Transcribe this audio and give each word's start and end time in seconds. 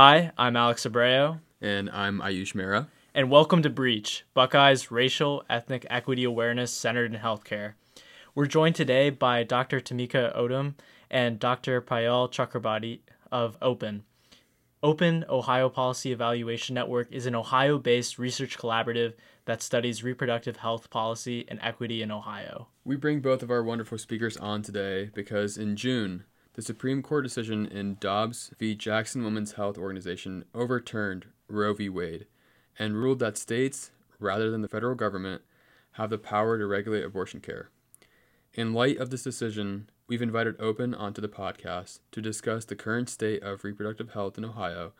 Hi, 0.00 0.30
I'm 0.38 0.54
Alex 0.54 0.86
Abreu. 0.86 1.40
And 1.60 1.90
I'm 1.90 2.20
Ayush 2.20 2.54
Mehra. 2.54 2.86
And 3.16 3.32
welcome 3.32 3.62
to 3.62 3.68
Breach, 3.68 4.24
Buckeyes 4.32 4.92
Racial 4.92 5.42
Ethnic 5.50 5.84
Equity 5.90 6.22
Awareness 6.22 6.70
Centered 6.70 7.12
in 7.12 7.20
Healthcare. 7.20 7.72
We're 8.32 8.46
joined 8.46 8.76
today 8.76 9.10
by 9.10 9.42
Dr. 9.42 9.80
Tamika 9.80 10.32
Odum 10.38 10.74
and 11.10 11.40
Dr. 11.40 11.82
Payal 11.82 12.30
Chakraborty 12.30 13.00
of 13.32 13.56
OPEN. 13.60 14.04
Open 14.84 15.24
Ohio 15.28 15.68
Policy 15.68 16.12
Evaluation 16.12 16.76
Network 16.76 17.10
is 17.10 17.26
an 17.26 17.34
Ohio 17.34 17.76
based 17.76 18.20
research 18.20 18.56
collaborative 18.56 19.14
that 19.46 19.62
studies 19.62 20.04
reproductive 20.04 20.58
health 20.58 20.90
policy 20.90 21.44
and 21.48 21.58
equity 21.60 22.02
in 22.02 22.12
Ohio. 22.12 22.68
We 22.84 22.94
bring 22.94 23.18
both 23.18 23.42
of 23.42 23.50
our 23.50 23.64
wonderful 23.64 23.98
speakers 23.98 24.36
on 24.36 24.62
today 24.62 25.10
because 25.12 25.58
in 25.58 25.74
June, 25.74 26.22
the 26.58 26.62
Supreme 26.62 27.02
Court 27.02 27.22
decision 27.22 27.66
in 27.66 27.98
Dobbs 28.00 28.50
v. 28.58 28.74
Jackson 28.74 29.22
Women's 29.22 29.52
Health 29.52 29.78
Organization 29.78 30.44
overturned 30.52 31.26
Roe 31.46 31.72
v. 31.72 31.88
Wade 31.88 32.26
and 32.76 32.96
ruled 32.96 33.20
that 33.20 33.38
states, 33.38 33.92
rather 34.18 34.50
than 34.50 34.62
the 34.62 34.68
federal 34.68 34.96
government, 34.96 35.42
have 35.92 36.10
the 36.10 36.18
power 36.18 36.58
to 36.58 36.66
regulate 36.66 37.04
abortion 37.04 37.38
care. 37.38 37.70
In 38.54 38.74
light 38.74 38.96
of 38.96 39.10
this 39.10 39.22
decision, 39.22 39.88
we've 40.08 40.20
invited 40.20 40.56
Open 40.58 40.96
onto 40.96 41.20
the 41.20 41.28
podcast 41.28 42.00
to 42.10 42.20
discuss 42.20 42.64
the 42.64 42.74
current 42.74 43.08
state 43.08 43.40
of 43.44 43.62
reproductive 43.62 44.10
health 44.10 44.36
in 44.36 44.44
Ohio 44.44 44.94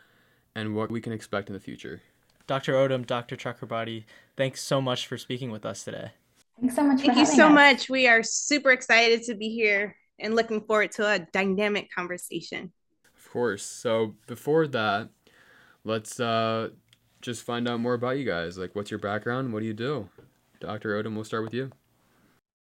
and 0.54 0.76
what 0.76 0.92
we 0.92 1.00
can 1.00 1.12
expect 1.12 1.48
in 1.48 1.54
the 1.54 1.60
future. 1.60 2.02
Dr. 2.46 2.74
Odum, 2.74 3.04
Dr. 3.04 3.36
Chakraborty, 3.36 4.04
thanks 4.36 4.62
so 4.62 4.80
much 4.80 5.08
for 5.08 5.18
speaking 5.18 5.50
with 5.50 5.66
us 5.66 5.82
today. 5.82 6.12
Thanks 6.60 6.76
so 6.76 6.84
much. 6.84 7.00
Thank 7.00 7.18
you 7.18 7.26
so 7.26 7.48
us. 7.48 7.52
much. 7.52 7.90
We 7.90 8.06
are 8.06 8.22
super 8.22 8.70
excited 8.70 9.24
to 9.24 9.34
be 9.34 9.48
here 9.48 9.96
and 10.18 10.34
looking 10.34 10.60
forward 10.60 10.92
to 10.92 11.06
a 11.06 11.18
dynamic 11.18 11.90
conversation. 11.94 12.72
Of 13.16 13.30
course. 13.30 13.64
So 13.64 14.14
before 14.26 14.66
that, 14.68 15.10
let's 15.84 16.18
uh, 16.20 16.70
just 17.20 17.42
find 17.42 17.68
out 17.68 17.80
more 17.80 17.94
about 17.94 18.18
you 18.18 18.24
guys. 18.24 18.58
Like, 18.58 18.74
what's 18.74 18.90
your 18.90 19.00
background? 19.00 19.52
What 19.52 19.60
do 19.60 19.66
you 19.66 19.74
do? 19.74 20.08
Dr. 20.60 21.00
Odum, 21.00 21.14
we'll 21.14 21.24
start 21.24 21.44
with 21.44 21.54
you. 21.54 21.70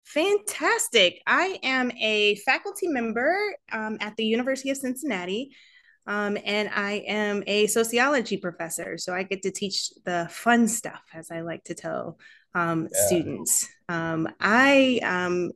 Fantastic. 0.05 1.22
I 1.27 1.59
am 1.63 1.91
a 1.99 2.35
faculty 2.38 2.88
member 2.88 3.55
um, 3.72 3.97
at 4.02 4.16
the 4.17 4.25
University 4.25 4.69
of 4.69 4.77
Cincinnati, 4.77 5.52
um, 6.07 6.38
and 6.44 6.69
I 6.73 7.03
am 7.07 7.44
a 7.47 7.67
sociology 7.67 8.38
professor. 8.38 8.97
So 8.97 9.13
I 9.13 9.23
get 9.23 9.44
to 9.44 9.52
teach 9.52 9.91
the 10.03 10.27
fun 10.31 10.67
stuff, 10.67 11.02
as 11.13 11.31
I 11.31 11.41
like 11.41 11.63
to 11.66 11.75
tell 11.75 12.17
um, 12.55 12.89
yeah. 12.91 13.07
students. 13.07 13.69
Um, 13.88 14.27
I 14.39 14.99
um, 15.03 15.52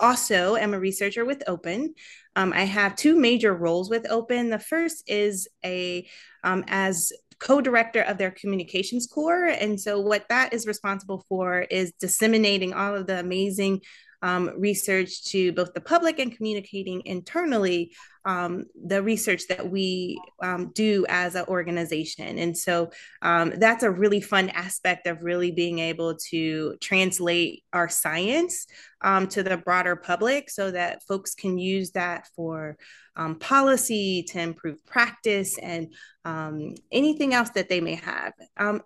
also 0.00 0.56
am 0.56 0.74
a 0.74 0.78
researcher 0.78 1.24
with 1.24 1.42
Open. 1.46 1.94
Um, 2.34 2.52
I 2.52 2.64
have 2.64 2.96
two 2.96 3.18
major 3.18 3.54
roles 3.54 3.90
with 3.90 4.10
Open. 4.10 4.50
The 4.50 4.58
first 4.58 5.04
is 5.06 5.48
a 5.64 6.06
as 6.44 7.12
co-director 7.38 8.02
of 8.02 8.18
their 8.18 8.30
communications 8.30 9.06
core 9.06 9.46
and 9.46 9.78
so 9.78 10.00
what 10.00 10.26
that 10.30 10.54
is 10.54 10.66
responsible 10.66 11.22
for 11.28 11.60
is 11.60 11.92
disseminating 12.00 12.72
all 12.72 12.94
of 12.94 13.06
the 13.06 13.20
amazing 13.20 13.80
um, 14.22 14.50
research 14.56 15.24
to 15.24 15.52
both 15.52 15.74
the 15.74 15.80
public 15.80 16.18
and 16.18 16.34
communicating 16.34 17.02
internally 17.04 17.92
um, 18.26 18.64
the 18.74 19.02
research 19.02 19.46
that 19.48 19.70
we 19.70 20.20
um, 20.42 20.72
do 20.74 21.06
as 21.08 21.36
an 21.36 21.44
organization. 21.46 22.38
And 22.38 22.58
so 22.58 22.90
um, 23.22 23.52
that's 23.56 23.84
a 23.84 23.90
really 23.90 24.20
fun 24.20 24.50
aspect 24.50 25.06
of 25.06 25.22
really 25.22 25.52
being 25.52 25.78
able 25.78 26.16
to 26.30 26.76
translate 26.80 27.62
our 27.72 27.88
science 27.88 28.66
um, 29.00 29.28
to 29.28 29.44
the 29.44 29.56
broader 29.56 29.94
public 29.94 30.50
so 30.50 30.72
that 30.72 31.04
folks 31.04 31.36
can 31.36 31.56
use 31.56 31.92
that 31.92 32.28
for 32.34 32.76
um, 33.14 33.38
policy 33.38 34.24
to 34.24 34.40
improve 34.40 34.84
practice 34.84 35.56
and 35.58 35.94
um, 36.24 36.74
anything 36.90 37.32
else 37.32 37.50
that 37.50 37.68
they 37.68 37.80
may 37.80 37.94
have. 37.94 38.32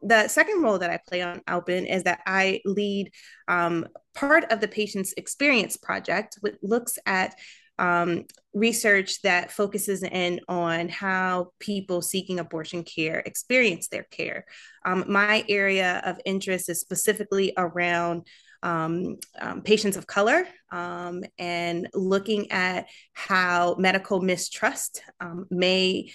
The 0.02 0.28
second 0.28 0.62
role 0.62 0.78
that 0.78 0.90
I 0.90 1.00
play 1.08 1.22
on 1.22 1.40
Open 1.48 1.86
is 1.86 2.02
that 2.02 2.20
I 2.26 2.60
lead 2.66 3.10
part 3.48 4.44
of 4.52 4.60
the 4.60 4.68
Patient's 4.68 5.14
Experience 5.16 5.76
Project, 5.76 6.36
which 6.42 6.56
looks 6.62 6.98
at 7.06 7.34
um, 7.80 8.26
research 8.52 9.22
that 9.22 9.50
focuses 9.50 10.02
in 10.02 10.40
on 10.48 10.88
how 10.88 11.52
people 11.58 12.02
seeking 12.02 12.38
abortion 12.38 12.84
care 12.84 13.20
experience 13.20 13.88
their 13.88 14.04
care. 14.04 14.44
Um, 14.84 15.04
my 15.08 15.44
area 15.48 16.02
of 16.04 16.20
interest 16.24 16.68
is 16.68 16.80
specifically 16.80 17.52
around 17.56 18.26
um, 18.62 19.16
um, 19.40 19.62
patients 19.62 19.96
of 19.96 20.06
color 20.06 20.46
um, 20.70 21.24
and 21.38 21.88
looking 21.94 22.50
at 22.52 22.88
how 23.14 23.76
medical 23.78 24.20
mistrust 24.20 25.02
um, 25.20 25.46
may 25.50 26.12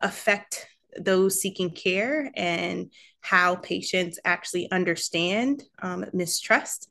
affect 0.00 0.68
those 0.96 1.40
seeking 1.40 1.70
care 1.70 2.30
and 2.36 2.92
how 3.20 3.56
patients 3.56 4.20
actually 4.24 4.70
understand 4.70 5.64
mistrust. 6.12 6.88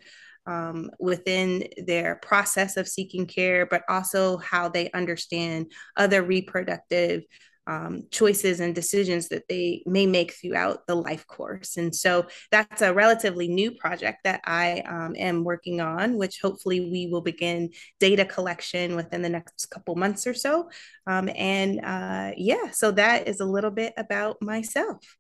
Um, 0.47 0.89
within 0.97 1.67
their 1.85 2.15
process 2.15 2.77
of 2.77 2.87
seeking 2.87 3.25
care, 3.25 3.65
but 3.65 3.83
also 3.89 4.37
how 4.37 4.69
they 4.69 4.89
understand 4.91 5.73
other 5.97 6.23
reproductive 6.23 7.23
um, 7.67 8.03
choices 8.11 8.59
and 8.59 8.73
decisions 8.73 9.27
that 9.27 9.43
they 9.49 9.83
may 9.85 10.05
make 10.05 10.33
throughout 10.33 10.87
the 10.87 10.95
life 10.95 11.27
course. 11.27 11.75
And 11.77 11.93
so 11.93 12.27
that's 12.49 12.81
a 12.81 12.93
relatively 12.93 13.49
new 13.49 13.71
project 13.71 14.19
that 14.23 14.41
I 14.45 14.79
um, 14.87 15.15
am 15.17 15.43
working 15.43 15.81
on, 15.81 16.17
which 16.17 16.39
hopefully 16.41 16.89
we 16.89 17.07
will 17.07 17.21
begin 17.21 17.71
data 17.99 18.23
collection 18.23 18.95
within 18.95 19.21
the 19.21 19.29
next 19.29 19.65
couple 19.67 19.95
months 19.95 20.25
or 20.25 20.33
so. 20.33 20.69
Um, 21.05 21.29
and 21.35 21.81
uh, 21.83 22.31
yeah, 22.37 22.71
so 22.71 22.91
that 22.91 23.27
is 23.27 23.41
a 23.41 23.45
little 23.45 23.71
bit 23.71 23.93
about 23.97 24.41
myself. 24.41 25.17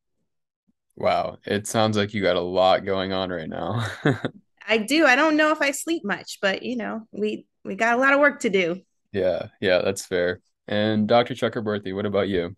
Wow, 0.95 1.37
it 1.45 1.67
sounds 1.67 1.95
like 1.95 2.13
you 2.13 2.23
got 2.23 2.37
a 2.37 2.41
lot 2.41 2.85
going 2.85 3.13
on 3.13 3.29
right 3.29 3.49
now. 3.49 3.85
I 4.67 4.77
do. 4.77 5.05
I 5.05 5.15
don't 5.15 5.37
know 5.37 5.51
if 5.51 5.61
I 5.61 5.71
sleep 5.71 6.03
much, 6.03 6.39
but 6.41 6.63
you 6.63 6.75
know, 6.75 7.07
we 7.11 7.47
we 7.63 7.75
got 7.75 7.97
a 7.97 8.01
lot 8.01 8.13
of 8.13 8.19
work 8.19 8.41
to 8.41 8.49
do. 8.49 8.81
Yeah, 9.13 9.47
yeah, 9.61 9.81
that's 9.81 10.05
fair. 10.05 10.41
And 10.67 11.07
Dr. 11.07 11.33
Chakraborty, 11.33 11.95
what 11.95 12.05
about 12.05 12.27
you? 12.27 12.53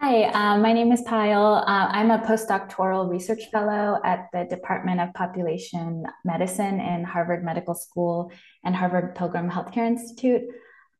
Hi, 0.00 0.24
um, 0.24 0.62
my 0.62 0.72
name 0.72 0.90
is 0.90 1.00
Payal. 1.02 1.62
Uh, 1.62 1.64
I'm 1.66 2.10
a 2.10 2.18
postdoctoral 2.18 3.08
research 3.08 3.44
fellow 3.52 4.00
at 4.04 4.26
the 4.32 4.44
Department 4.50 5.00
of 5.00 5.14
Population 5.14 6.04
Medicine 6.24 6.80
in 6.80 7.04
Harvard 7.04 7.44
Medical 7.44 7.76
School 7.76 8.32
and 8.64 8.74
Harvard 8.74 9.14
Pilgrim 9.14 9.48
Healthcare 9.48 9.86
Institute. 9.86 10.42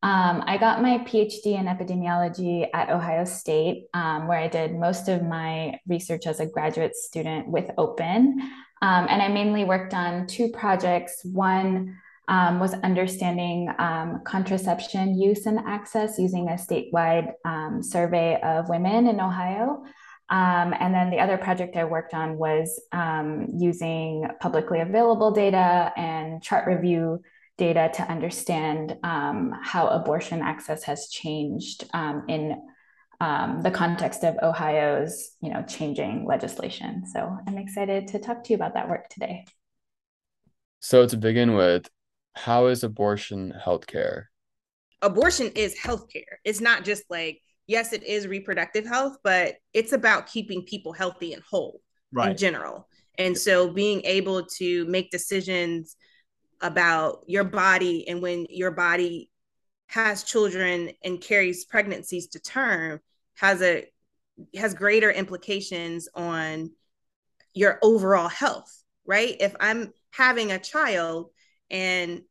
Um, 0.03 0.43
I 0.47 0.57
got 0.57 0.81
my 0.81 0.99
PhD 0.99 1.59
in 1.59 1.65
epidemiology 1.65 2.67
at 2.73 2.89
Ohio 2.89 3.25
State, 3.25 3.87
um, 3.93 4.27
where 4.27 4.39
I 4.39 4.47
did 4.47 4.73
most 4.73 5.09
of 5.09 5.21
my 5.21 5.79
research 5.85 6.25
as 6.25 6.39
a 6.39 6.45
graduate 6.45 6.95
student 6.95 7.49
with 7.49 7.71
Open. 7.77 8.39
Um, 8.83 9.07
and 9.09 9.21
I 9.21 9.29
mainly 9.29 9.63
worked 9.63 9.93
on 9.93 10.27
two 10.27 10.49
projects. 10.49 11.21
One 11.23 11.95
um, 12.27 12.59
was 12.59 12.73
understanding 12.73 13.73
um, 13.79 14.21
contraception 14.25 15.17
use 15.17 15.45
and 15.45 15.59
access 15.59 16.19
using 16.19 16.49
a 16.49 16.55
statewide 16.55 17.31
um, 17.45 17.81
survey 17.81 18.41
of 18.41 18.67
women 18.67 19.07
in 19.07 19.21
Ohio. 19.21 19.85
Um, 20.29 20.73
and 20.77 20.93
then 20.93 21.11
the 21.11 21.19
other 21.19 21.37
project 21.37 21.77
I 21.77 21.85
worked 21.85 22.13
on 22.13 22.37
was 22.37 22.81
um, 22.91 23.47
using 23.55 24.27
publicly 24.41 24.81
available 24.81 25.31
data 25.31 25.93
and 25.95 26.43
chart 26.43 26.67
review 26.67 27.21
data 27.57 27.89
to 27.93 28.03
understand 28.03 28.97
how 29.01 29.87
abortion 29.87 30.41
access 30.41 30.83
has 30.83 31.07
changed 31.07 31.85
in 32.27 32.61
Um, 33.23 33.61
the 33.61 33.71
context 33.71 34.25
of 34.25 34.35
Ohio's, 34.43 35.37
you 35.39 35.49
know, 35.49 35.63
changing 35.63 36.25
legislation. 36.27 37.05
So 37.05 37.37
I'm 37.47 37.57
excited 37.57 38.09
to 38.09 38.19
talk 38.19 38.43
to 38.43 38.49
you 38.49 38.57
about 38.57 38.73
that 38.73 38.89
work 38.89 39.07
today. 39.07 39.45
So 40.81 41.07
to 41.07 41.15
begin 41.15 41.53
with, 41.53 41.89
how 42.33 42.65
is 42.65 42.83
abortion 42.83 43.53
healthcare? 43.65 44.25
Abortion 45.01 45.53
is 45.55 45.73
healthcare. 45.73 46.35
It's 46.43 46.59
not 46.59 46.83
just 46.83 47.03
like, 47.09 47.39
yes, 47.65 47.93
it 47.93 48.03
is 48.03 48.27
reproductive 48.27 48.85
health, 48.85 49.15
but 49.23 49.55
it's 49.73 49.93
about 49.93 50.27
keeping 50.27 50.63
people 50.63 50.91
healthy 50.91 51.31
and 51.31 51.41
whole 51.49 51.79
right. 52.11 52.31
in 52.31 52.35
general. 52.35 52.89
And 53.17 53.37
so 53.37 53.69
being 53.69 54.01
able 54.03 54.47
to 54.57 54.83
make 54.87 55.11
decisions 55.11 55.95
about 56.59 57.23
your 57.27 57.45
body 57.45 58.05
and 58.05 58.21
when 58.21 58.47
your 58.49 58.71
body 58.71 59.29
has 59.87 60.25
children 60.25 60.91
and 61.05 61.21
carries 61.21 61.63
pregnancies 61.63 62.27
to 62.27 62.41
term 62.41 62.99
has 63.35 63.61
a 63.61 63.85
has 64.55 64.73
greater 64.73 65.11
implications 65.11 66.09
on 66.15 66.71
your 67.53 67.79
overall 67.83 68.29
health, 68.29 68.83
right? 69.05 69.35
If 69.39 69.55
I'm 69.59 69.91
having 70.11 70.51
a 70.51 70.59
child 70.59 71.29
and 71.69 72.21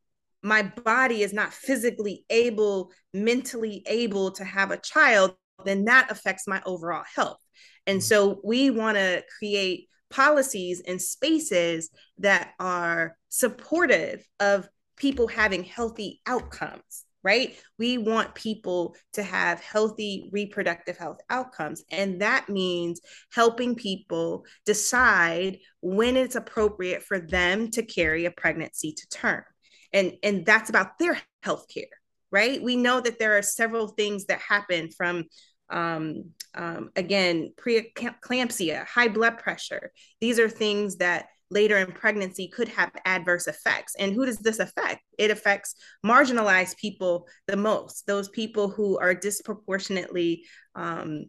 my 0.43 0.63
body 0.63 1.23
is 1.23 1.33
not 1.33 1.53
physically 1.53 2.25
able, 2.29 2.91
mentally 3.15 3.85
able 3.87 4.33
to 4.33 4.45
have 4.45 4.73
a 4.73 4.77
child, 4.77 5.37
then 5.65 5.85
that 5.85 6.11
affects 6.11 6.49
my 6.49 6.61
overall 6.67 7.05
health. 7.15 7.39
And 7.87 7.99
mm-hmm. 7.99 8.05
so 8.05 8.41
we 8.43 8.71
want 8.71 8.97
to 8.97 9.23
create 9.39 9.89
policies 10.11 10.83
and 10.87 11.01
spaces 11.01 11.91
that 12.19 12.53
are 12.59 13.17
supportive 13.29 14.27
of 14.41 14.69
people 14.97 15.29
having 15.29 15.65
healthy 15.65 16.21
outcomes, 16.27 17.05
right? 17.23 17.57
We 17.79 17.99
want 17.99 18.35
people 18.35 18.97
to 19.15 19.23
have 19.23 19.61
healthy 19.61 20.29
reproductive 20.33 20.97
health 20.97 21.19
outcomes. 21.31 21.85
And 21.91 22.21
that 22.21 22.49
means 22.49 23.01
helping 23.33 23.75
people 23.75 24.45
decide 24.67 25.59
when 25.81 26.17
it's 26.17 26.37
appropriate 26.37 27.03
for 27.03 27.21
them 27.21 27.71
to 27.73 27.83
carry 27.83 28.25
a 28.25 28.31
pregnancy 28.31 28.93
to 28.93 29.09
term. 29.09 29.45
And, 29.93 30.15
and 30.23 30.45
that's 30.45 30.71
about 30.71 30.99
their 30.99 31.21
health 31.43 31.67
care, 31.73 31.85
right? 32.31 32.63
We 32.63 32.77
know 32.77 33.01
that 33.01 33.19
there 33.19 33.37
are 33.37 33.43
several 33.43 33.89
things 33.89 34.27
that 34.27 34.41
happen 34.41 34.91
from 34.91 35.25
um, 35.71 36.25
um, 36.55 36.91
again, 36.97 37.55
preeclampsia, 37.57 38.87
high 38.87 39.09
blood 39.09 39.39
pressure. 39.39 39.91
These 40.21 40.39
are 40.39 40.49
things 40.49 40.97
that 40.97 41.27
later 41.53 41.77
in 41.79 41.93
pregnancy 41.93 42.49
could 42.49 42.69
have 42.69 42.91
adverse 43.05 43.47
effects. 43.47 43.95
And 43.99 44.15
who 44.15 44.27
does 44.27 44.39
this 44.39 44.59
affect? 44.59 45.03
It 45.19 45.31
affects 45.31 45.75
marginalized 46.05 46.77
people 46.77 47.29
the 47.47 47.57
most, 47.57 48.07
those 48.07 48.29
people 48.29 48.69
who 48.69 48.99
are 48.99 49.15
disproportionately 49.15 50.45
um, 50.75 51.27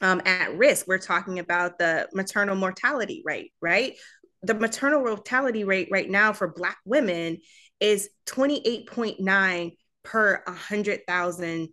um, 0.00 0.22
at 0.24 0.56
risk. 0.56 0.86
We're 0.88 0.98
talking 0.98 1.38
about 1.38 1.78
the 1.78 2.08
maternal 2.12 2.56
mortality 2.56 3.22
rate, 3.24 3.52
right? 3.60 3.96
The 4.42 4.54
maternal 4.54 5.02
mortality 5.02 5.64
rate 5.64 5.88
right 5.90 6.08
now 6.08 6.32
for 6.32 6.48
Black 6.48 6.78
women 6.84 7.38
is 7.80 8.08
28.9 8.26 9.76
per 10.04 10.42
100,000 10.46 11.68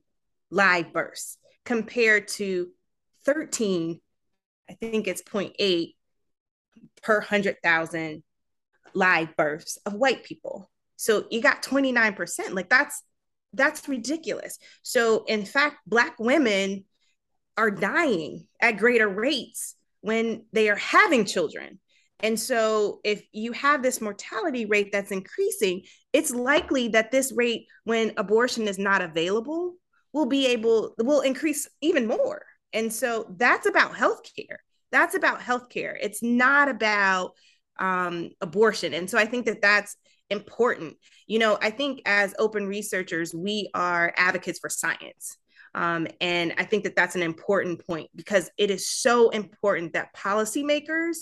live 0.52 0.94
births 0.94 1.38
compared 1.64 2.28
to 2.28 2.70
13, 3.26 4.00
I 4.70 4.74
think 4.74 5.08
it's 5.08 5.24
0.8 5.24 5.95
per 7.06 7.20
100,000 7.20 8.24
live 8.94 9.36
births 9.38 9.78
of 9.86 9.94
white 9.94 10.24
people. 10.24 10.70
So 10.96 11.26
you 11.30 11.42
got 11.42 11.62
29%. 11.62 12.54
Like 12.54 12.70
that's 12.70 13.04
that's 13.54 13.88
ridiculous. 13.88 14.58
So 14.82 15.24
in 15.28 15.46
fact, 15.46 15.78
black 15.88 16.20
women 16.20 16.84
are 17.58 17.72
dying 17.72 18.48
at 18.60 18.78
greater 18.78 19.08
rates 19.08 19.76
when 20.02 20.46
they 20.52 20.70
are 20.70 20.76
having 20.76 21.24
children. 21.24 21.80
And 22.20 22.38
so 22.40 23.00
if 23.04 23.24
you 23.32 23.54
have 23.54 23.82
this 23.82 24.02
mortality 24.02 24.66
rate 24.66 24.92
that's 24.92 25.12
increasing, 25.12 25.84
it's 26.12 26.32
likely 26.32 26.90
that 26.90 27.12
this 27.12 27.32
rate 27.34 27.68
when 27.86 28.14
abortion 28.18 28.68
is 28.68 28.80
not 28.80 29.02
available 29.02 29.76
will 30.12 30.26
be 30.26 30.48
able 30.48 30.96
will 30.98 31.22
increase 31.22 31.68
even 31.82 32.08
more. 32.08 32.46
And 32.74 32.92
so 32.92 33.26
that's 33.38 33.68
about 33.68 33.94
healthcare 33.94 34.58
that's 34.96 35.16
about 35.16 35.42
healthcare. 35.42 35.96
It's 36.02 36.24
not 36.24 36.70
about 36.70 37.34
um, 37.78 38.30
abortion. 38.40 38.94
And 38.94 39.10
so 39.10 39.18
I 39.18 39.26
think 39.26 39.46
that 39.46 39.62
that's 39.62 39.98
important. 40.30 40.96
You 41.28 41.40
know, 41.40 41.58
I 41.62 41.70
think 41.70 42.02
as 42.06 42.34
open 42.40 42.66
researchers, 42.68 43.34
we 43.34 43.70
are 43.74 44.14
advocates 44.16 44.60
for 44.60 44.70
science. 44.70 45.38
Um, 45.74 46.08
and 46.22 46.54
I 46.58 46.64
think 46.64 46.86
that 46.86 46.96
that's 46.96 47.16
an 47.16 47.22
important 47.22 47.86
point 47.86 48.10
because 48.16 48.50
it 48.58 48.72
is 48.72 48.88
so 48.88 49.30
important 49.30 49.94
that 49.94 50.16
policymakers 50.16 51.18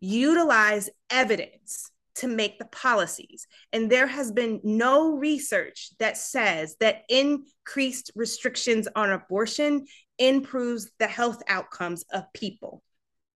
utilize 0.00 0.88
evidence 1.10 1.90
to 2.16 2.28
make 2.28 2.58
the 2.58 2.64
policies. 2.66 3.46
And 3.72 3.90
there 3.90 4.06
has 4.06 4.32
been 4.32 4.60
no 4.62 5.16
research 5.16 5.90
that 5.98 6.16
says 6.16 6.76
that 6.80 7.02
increased 7.08 8.10
restrictions 8.14 8.88
on 8.94 9.12
abortion 9.12 9.86
improves 10.18 10.90
the 10.98 11.06
health 11.06 11.42
outcomes 11.48 12.04
of 12.12 12.24
people. 12.32 12.82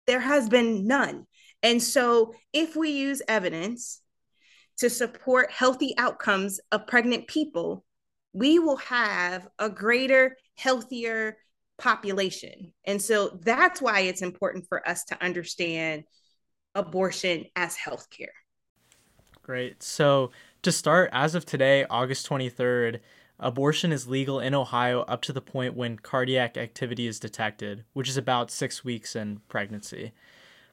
There 0.07 0.19
has 0.19 0.49
been 0.49 0.87
none. 0.87 1.27
And 1.61 1.81
so, 1.81 2.33
if 2.53 2.75
we 2.75 2.91
use 2.91 3.21
evidence 3.27 4.01
to 4.77 4.89
support 4.89 5.51
healthy 5.51 5.93
outcomes 5.97 6.59
of 6.71 6.87
pregnant 6.87 7.27
people, 7.27 7.83
we 8.33 8.59
will 8.59 8.77
have 8.77 9.47
a 9.59 9.69
greater, 9.69 10.37
healthier 10.55 11.37
population. 11.77 12.73
And 12.85 13.01
so, 13.01 13.39
that's 13.43 13.81
why 13.81 14.01
it's 14.01 14.21
important 14.21 14.65
for 14.69 14.87
us 14.87 15.03
to 15.05 15.23
understand 15.23 16.03
abortion 16.73 17.45
as 17.55 17.75
healthcare. 17.75 18.27
Great. 19.41 19.81
So, 19.81 20.31
to 20.61 20.71
start, 20.71 21.09
as 21.11 21.35
of 21.35 21.45
today, 21.45 21.85
August 21.89 22.29
23rd, 22.29 22.99
abortion 23.39 23.91
is 23.91 24.07
legal 24.07 24.39
in 24.39 24.53
Ohio 24.53 25.01
up 25.01 25.21
to 25.23 25.33
the 25.33 25.41
point 25.41 25.75
when 25.75 25.97
cardiac 25.97 26.57
activity 26.57 27.07
is 27.07 27.19
detected, 27.19 27.83
which 27.93 28.09
is 28.09 28.17
about 28.17 28.51
six 28.51 28.83
weeks 28.83 29.15
in 29.15 29.41
pregnancy. 29.47 30.11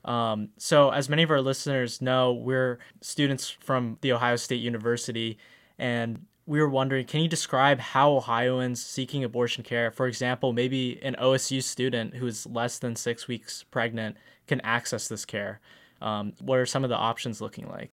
Um, 0.05 0.51
so, 0.59 0.91
as 0.91 1.09
many 1.09 1.23
of 1.23 1.31
our 1.31 1.41
listeners 1.41 2.03
know, 2.03 2.33
we're 2.33 2.79
students 3.01 3.49
from 3.49 3.99
The 4.03 4.13
Ohio 4.13 4.37
State 4.37 4.61
University, 4.61 5.39
and 5.79 6.27
we 6.47 6.61
were 6.61 6.69
wondering 6.69 7.07
can 7.07 7.21
you 7.23 7.29
describe 7.29 7.81
how 7.81 8.13
Ohioans 8.13 8.85
seeking 8.85 9.25
abortion 9.25 9.65
care, 9.65 9.91
for 9.91 10.07
example, 10.07 10.53
maybe 10.53 11.01
an 11.03 11.17
OSU 11.19 11.63
student 11.63 12.17
who 12.17 12.27
is 12.27 12.47
less 12.47 12.79
than 12.79 12.97
six 12.97 13.27
weeks 13.29 13.65
pregnant, 13.71 14.17
can 14.47 14.61
access 14.61 15.09
this 15.09 15.25
care? 15.25 15.61
Um, 16.03 16.35
what 16.41 16.59
are 16.59 16.67
some 16.67 16.85
of 16.85 16.91
the 16.91 16.97
options 16.97 17.41
looking 17.41 17.67
like? 17.69 17.94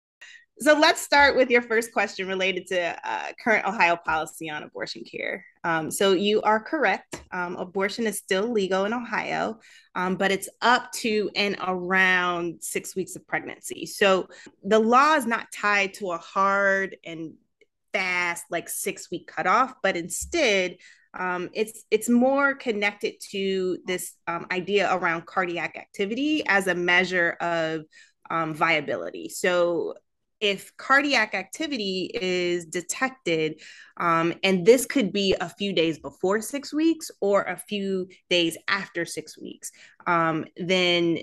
So 0.62 0.78
let's 0.78 1.00
start 1.00 1.36
with 1.36 1.48
your 1.48 1.62
first 1.62 1.90
question 1.90 2.28
related 2.28 2.66
to 2.66 2.94
uh, 3.02 3.28
current 3.42 3.66
Ohio 3.66 3.96
policy 3.96 4.50
on 4.50 4.62
abortion 4.62 5.04
care. 5.04 5.42
Um, 5.64 5.90
so 5.90 6.12
you 6.12 6.42
are 6.42 6.60
correct. 6.60 7.22
Um, 7.32 7.56
abortion 7.56 8.06
is 8.06 8.18
still 8.18 8.46
legal 8.52 8.84
in 8.84 8.92
Ohio, 8.92 9.58
um, 9.94 10.16
but 10.16 10.30
it's 10.30 10.50
up 10.60 10.92
to 10.92 11.30
and 11.34 11.56
around 11.66 12.62
six 12.62 12.94
weeks 12.94 13.16
of 13.16 13.26
pregnancy. 13.26 13.86
So 13.86 14.28
the 14.62 14.78
law 14.78 15.14
is 15.14 15.24
not 15.24 15.46
tied 15.50 15.94
to 15.94 16.10
a 16.10 16.18
hard 16.18 16.94
and 17.06 17.32
fast, 17.94 18.44
like 18.50 18.68
six 18.68 19.10
week 19.10 19.28
cutoff, 19.28 19.72
but 19.82 19.96
instead, 19.96 20.76
um, 21.18 21.48
it's 21.54 21.84
it's 21.90 22.10
more 22.10 22.54
connected 22.54 23.14
to 23.30 23.78
this 23.86 24.12
um, 24.26 24.46
idea 24.52 24.94
around 24.94 25.24
cardiac 25.24 25.76
activity 25.76 26.44
as 26.46 26.66
a 26.66 26.74
measure 26.74 27.30
of 27.40 27.86
um, 28.28 28.54
viability. 28.54 29.30
So 29.30 29.94
if 30.40 30.76
cardiac 30.76 31.34
activity 31.34 32.10
is 32.14 32.66
detected, 32.66 33.60
um, 33.98 34.32
and 34.42 34.64
this 34.64 34.86
could 34.86 35.12
be 35.12 35.34
a 35.40 35.48
few 35.48 35.72
days 35.72 35.98
before 35.98 36.40
six 36.40 36.72
weeks 36.72 37.10
or 37.20 37.42
a 37.42 37.56
few 37.56 38.08
days 38.28 38.56
after 38.68 39.04
six 39.04 39.38
weeks, 39.38 39.70
um, 40.06 40.46
then 40.56 41.18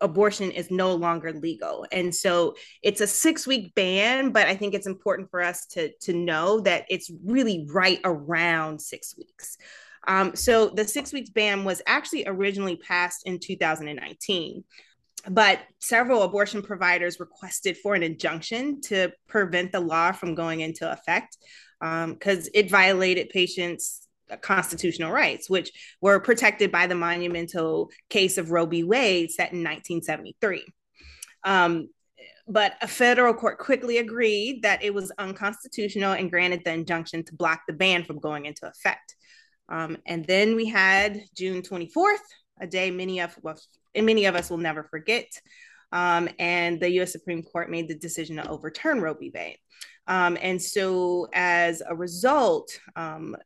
abortion 0.00 0.50
is 0.50 0.70
no 0.70 0.94
longer 0.94 1.32
legal. 1.32 1.86
And 1.92 2.14
so 2.14 2.54
it's 2.82 3.00
a 3.00 3.06
six 3.06 3.46
week 3.46 3.74
ban, 3.74 4.30
but 4.30 4.48
I 4.48 4.56
think 4.56 4.74
it's 4.74 4.86
important 4.86 5.30
for 5.30 5.40
us 5.40 5.66
to, 5.66 5.92
to 6.02 6.12
know 6.12 6.60
that 6.60 6.84
it's 6.90 7.10
really 7.24 7.66
right 7.72 8.00
around 8.04 8.80
six 8.80 9.16
weeks. 9.16 9.56
Um, 10.08 10.34
so 10.34 10.68
the 10.68 10.86
six 10.86 11.12
weeks 11.12 11.30
ban 11.30 11.64
was 11.64 11.80
actually 11.86 12.26
originally 12.26 12.76
passed 12.76 13.22
in 13.24 13.38
2019 13.38 14.64
but 15.28 15.60
several 15.78 16.22
abortion 16.22 16.62
providers 16.62 17.20
requested 17.20 17.76
for 17.78 17.94
an 17.94 18.02
injunction 18.02 18.80
to 18.82 19.12
prevent 19.28 19.72
the 19.72 19.80
law 19.80 20.12
from 20.12 20.34
going 20.34 20.60
into 20.60 20.90
effect 20.90 21.36
because 21.80 22.46
um, 22.46 22.50
it 22.54 22.70
violated 22.70 23.28
patients' 23.28 24.08
constitutional 24.40 25.12
rights, 25.12 25.50
which 25.50 25.70
were 26.00 26.20
protected 26.20 26.72
by 26.72 26.86
the 26.86 26.94
monumental 26.94 27.90
case 28.08 28.38
of 28.38 28.50
Roe 28.50 28.66
v. 28.66 28.82
Wade 28.82 29.30
set 29.30 29.52
in 29.52 29.58
1973. 29.58 30.64
Um, 31.44 31.88
but 32.48 32.74
a 32.80 32.88
federal 32.88 33.34
court 33.34 33.58
quickly 33.58 33.98
agreed 33.98 34.62
that 34.62 34.82
it 34.82 34.92
was 34.92 35.12
unconstitutional 35.18 36.12
and 36.12 36.30
granted 36.30 36.62
the 36.64 36.72
injunction 36.72 37.24
to 37.24 37.34
block 37.34 37.62
the 37.66 37.72
ban 37.72 38.04
from 38.04 38.18
going 38.18 38.46
into 38.46 38.66
effect. 38.66 39.16
Um, 39.68 39.98
and 40.06 40.24
then 40.24 40.56
we 40.56 40.66
had 40.66 41.20
June 41.36 41.62
24th, 41.62 42.16
a 42.60 42.66
day 42.66 42.90
many 42.90 43.20
of 43.20 43.36
us 43.46 43.68
and 43.94 44.06
many 44.06 44.24
of 44.26 44.34
us 44.34 44.50
will 44.50 44.58
never 44.58 44.84
forget. 44.84 45.26
Um, 45.92 46.28
and 46.38 46.80
the 46.80 46.90
U.S. 46.92 47.12
Supreme 47.12 47.42
Court 47.42 47.70
made 47.70 47.88
the 47.88 47.94
decision 47.94 48.36
to 48.36 48.48
overturn 48.48 49.00
Roe 49.00 49.14
v. 49.14 49.30
Wade. 49.34 49.58
Um, 50.06 50.38
and 50.40 50.60
so, 50.60 51.28
as 51.32 51.82
a 51.86 51.94
result, 51.94 52.78
um, 52.96 53.36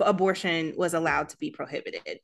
abortion 0.00 0.74
was 0.76 0.94
allowed 0.94 1.28
to 1.30 1.36
be 1.38 1.50
prohibited. 1.50 2.20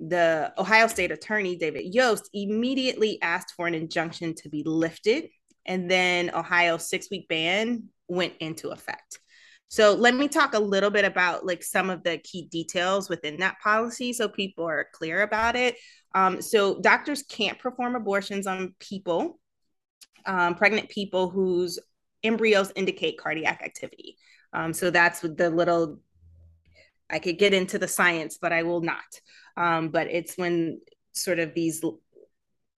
The 0.00 0.52
Ohio 0.58 0.86
State 0.86 1.12
Attorney 1.12 1.56
David 1.56 1.94
Yost 1.94 2.28
immediately 2.32 3.20
asked 3.22 3.54
for 3.54 3.66
an 3.66 3.74
injunction 3.74 4.34
to 4.36 4.48
be 4.48 4.62
lifted, 4.64 5.28
and 5.66 5.90
then 5.90 6.30
Ohio's 6.34 6.88
six-week 6.88 7.28
ban 7.28 7.84
went 8.08 8.34
into 8.40 8.70
effect. 8.70 9.18
So 9.68 9.94
let 9.94 10.14
me 10.14 10.28
talk 10.28 10.54
a 10.54 10.58
little 10.58 10.90
bit 10.90 11.04
about 11.04 11.44
like 11.44 11.62
some 11.64 11.90
of 11.90 12.04
the 12.04 12.18
key 12.18 12.46
details 12.46 13.08
within 13.08 13.38
that 13.38 13.58
policy 13.60 14.12
so 14.12 14.28
people 14.28 14.64
are 14.64 14.86
clear 14.92 15.22
about 15.22 15.56
it. 15.56 15.76
Um, 16.14 16.40
so 16.40 16.80
doctors 16.80 17.24
can't 17.24 17.58
perform 17.58 17.96
abortions 17.96 18.46
on 18.46 18.74
people, 18.78 19.40
um, 20.26 20.54
pregnant 20.54 20.88
people 20.90 21.28
whose 21.28 21.80
embryos 22.22 22.72
indicate 22.76 23.18
cardiac 23.18 23.62
activity. 23.64 24.16
Um, 24.52 24.72
so 24.72 24.90
that's 24.90 25.20
the 25.20 25.50
little, 25.50 25.98
I 27.10 27.18
could 27.18 27.38
get 27.38 27.52
into 27.52 27.78
the 27.78 27.88
science, 27.88 28.38
but 28.40 28.52
I 28.52 28.62
will 28.62 28.80
not. 28.80 29.20
Um, 29.56 29.88
but 29.88 30.06
it's 30.06 30.36
when 30.36 30.80
sort 31.12 31.40
of 31.40 31.52
these 31.52 31.82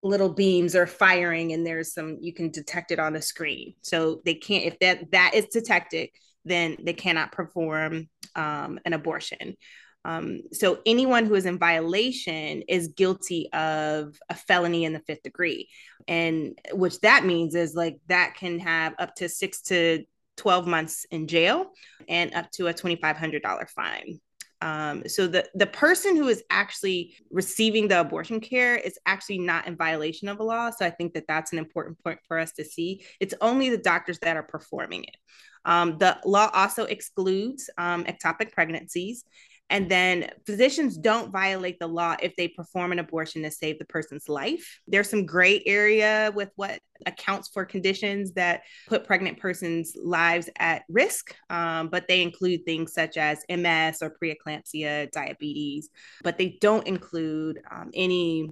little 0.02 0.30
beams 0.30 0.74
are 0.74 0.86
firing 0.86 1.52
and 1.52 1.66
there's 1.66 1.92
some, 1.92 2.18
you 2.20 2.32
can 2.32 2.50
detect 2.50 2.90
it 2.90 2.98
on 2.98 3.12
the 3.12 3.20
screen. 3.20 3.74
So 3.82 4.22
they 4.24 4.34
can't, 4.34 4.64
if 4.64 4.78
that 4.78 5.10
that 5.12 5.34
is 5.34 5.46
detected, 5.46 6.08
then 6.46 6.76
they 6.82 6.92
cannot 6.92 7.32
perform 7.32 8.08
um, 8.34 8.78
an 8.84 8.92
abortion. 8.92 9.56
Um, 10.04 10.42
so 10.52 10.78
anyone 10.86 11.26
who 11.26 11.34
is 11.34 11.46
in 11.46 11.58
violation 11.58 12.62
is 12.68 12.88
guilty 12.88 13.50
of 13.52 14.16
a 14.30 14.34
felony 14.34 14.84
in 14.84 14.92
the 14.92 15.00
fifth 15.00 15.24
degree, 15.24 15.68
and 16.06 16.56
which 16.72 17.00
that 17.00 17.24
means 17.24 17.56
is 17.56 17.74
like 17.74 17.96
that 18.06 18.36
can 18.36 18.60
have 18.60 18.94
up 19.00 19.16
to 19.16 19.28
six 19.28 19.62
to 19.62 20.04
12 20.36 20.66
months 20.66 21.06
in 21.10 21.26
jail 21.26 21.72
and 22.08 22.34
up 22.34 22.50
to 22.52 22.68
a 22.68 22.74
$2,500 22.74 23.68
fine. 23.70 24.20
Um, 24.66 25.04
so 25.06 25.28
the 25.28 25.48
the 25.54 25.68
person 25.68 26.16
who 26.16 26.26
is 26.26 26.42
actually 26.50 27.14
receiving 27.30 27.86
the 27.86 28.00
abortion 28.00 28.40
care 28.40 28.74
is 28.74 28.98
actually 29.06 29.38
not 29.38 29.68
in 29.68 29.76
violation 29.76 30.26
of 30.26 30.40
a 30.40 30.42
law. 30.42 30.70
So 30.70 30.84
I 30.84 30.90
think 30.90 31.14
that 31.14 31.28
that's 31.28 31.52
an 31.52 31.58
important 31.58 32.02
point 32.02 32.18
for 32.26 32.36
us 32.36 32.50
to 32.54 32.64
see. 32.64 33.06
It's 33.20 33.34
only 33.40 33.70
the 33.70 33.78
doctors 33.78 34.18
that 34.22 34.36
are 34.36 34.42
performing 34.42 35.04
it. 35.04 35.16
Um, 35.64 35.98
the 35.98 36.18
law 36.24 36.50
also 36.52 36.84
excludes 36.84 37.70
um, 37.78 38.04
ectopic 38.06 38.50
pregnancies. 38.50 39.24
And 39.68 39.90
then 39.90 40.30
physicians 40.46 40.96
don't 40.96 41.32
violate 41.32 41.78
the 41.80 41.88
law 41.88 42.16
if 42.22 42.36
they 42.36 42.48
perform 42.48 42.92
an 42.92 43.00
abortion 43.00 43.42
to 43.42 43.50
save 43.50 43.78
the 43.78 43.84
person's 43.84 44.28
life. 44.28 44.80
There's 44.86 45.10
some 45.10 45.26
gray 45.26 45.62
area 45.66 46.30
with 46.34 46.50
what 46.54 46.78
accounts 47.04 47.48
for 47.48 47.64
conditions 47.64 48.32
that 48.34 48.62
put 48.86 49.04
pregnant 49.04 49.40
persons' 49.40 49.94
lives 50.00 50.48
at 50.58 50.82
risk, 50.88 51.34
um, 51.50 51.88
but 51.88 52.06
they 52.06 52.22
include 52.22 52.64
things 52.64 52.92
such 52.92 53.16
as 53.16 53.44
MS 53.48 54.02
or 54.02 54.16
preeclampsia, 54.22 55.10
diabetes, 55.10 55.90
but 56.22 56.38
they 56.38 56.58
don't 56.60 56.86
include 56.86 57.60
um, 57.70 57.90
any 57.92 58.48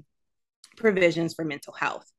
provisions 0.76 1.34
for 1.34 1.44
mental 1.44 1.72
health. 1.72 2.10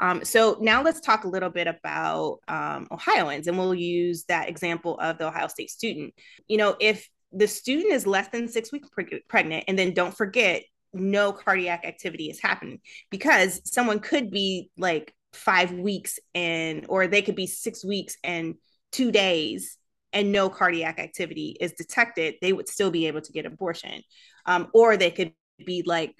Um, 0.00 0.24
so 0.24 0.58
now 0.60 0.82
let's 0.82 1.00
talk 1.00 1.22
a 1.22 1.28
little 1.28 1.50
bit 1.50 1.68
about 1.68 2.40
um, 2.48 2.88
Ohioans, 2.90 3.46
and 3.46 3.56
we'll 3.56 3.74
use 3.74 4.24
that 4.24 4.48
example 4.48 4.98
of 4.98 5.18
the 5.18 5.28
Ohio 5.28 5.46
State 5.46 5.70
student. 5.70 6.12
You 6.48 6.56
know, 6.56 6.76
if 6.80 7.08
the 7.32 7.48
student 7.48 7.92
is 7.92 8.06
less 8.06 8.28
than 8.28 8.48
six 8.48 8.72
weeks 8.72 8.88
pre- 8.90 9.22
pregnant, 9.28 9.64
and 9.68 9.78
then 9.78 9.94
don't 9.94 10.16
forget, 10.16 10.62
no 10.94 11.32
cardiac 11.32 11.84
activity 11.86 12.28
is 12.28 12.40
happening 12.40 12.78
because 13.10 13.62
someone 13.64 13.98
could 13.98 14.30
be 14.30 14.70
like 14.76 15.14
five 15.32 15.72
weeks 15.72 16.18
and, 16.34 16.84
or 16.88 17.06
they 17.06 17.22
could 17.22 17.34
be 17.34 17.46
six 17.46 17.84
weeks 17.84 18.16
and 18.22 18.56
two 18.90 19.10
days 19.10 19.78
and 20.12 20.30
no 20.30 20.50
cardiac 20.50 20.98
activity 20.98 21.56
is 21.60 21.72
detected, 21.72 22.34
they 22.42 22.52
would 22.52 22.68
still 22.68 22.90
be 22.90 23.06
able 23.06 23.22
to 23.22 23.32
get 23.32 23.46
abortion. 23.46 24.02
Um, 24.44 24.68
or 24.74 24.96
they 24.96 25.10
could 25.10 25.32
be 25.64 25.82
like 25.86 26.14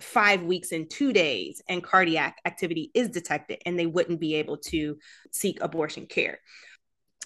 five 0.00 0.42
weeks 0.42 0.72
and 0.72 0.90
two 0.90 1.12
days 1.12 1.62
and 1.68 1.82
cardiac 1.82 2.38
activity 2.44 2.90
is 2.94 3.08
detected 3.08 3.62
and 3.64 3.78
they 3.78 3.86
wouldn't 3.86 4.20
be 4.20 4.34
able 4.34 4.58
to 4.58 4.98
seek 5.30 5.62
abortion 5.62 6.06
care. 6.06 6.40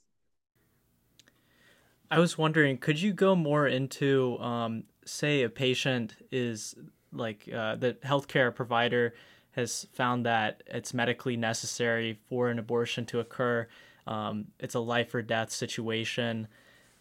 I 2.12 2.20
was 2.20 2.38
wondering, 2.38 2.78
could 2.78 3.02
you 3.02 3.14
go 3.14 3.36
more 3.36 3.68
into, 3.68 4.38
um, 4.40 4.84
say, 5.06 5.44
a 5.44 5.50
patient 5.50 6.16
is 6.32 6.76
like 7.12 7.48
uh, 7.54 7.76
the 7.76 7.94
healthcare 8.04 8.54
provider 8.54 9.14
has 9.52 9.88
found 9.94 10.26
that 10.26 10.64
it's 10.68 10.94
medically 10.94 11.36
necessary 11.36 12.20
for 12.28 12.50
an 12.50 12.60
abortion 12.60 13.06
to 13.08 13.20
occur. 13.20 13.68
Um, 14.08 14.46
it's 14.60 14.76
a 14.76 14.80
life 14.80 15.14
or 15.14 15.22
death 15.22 15.52
situation. 15.52 16.48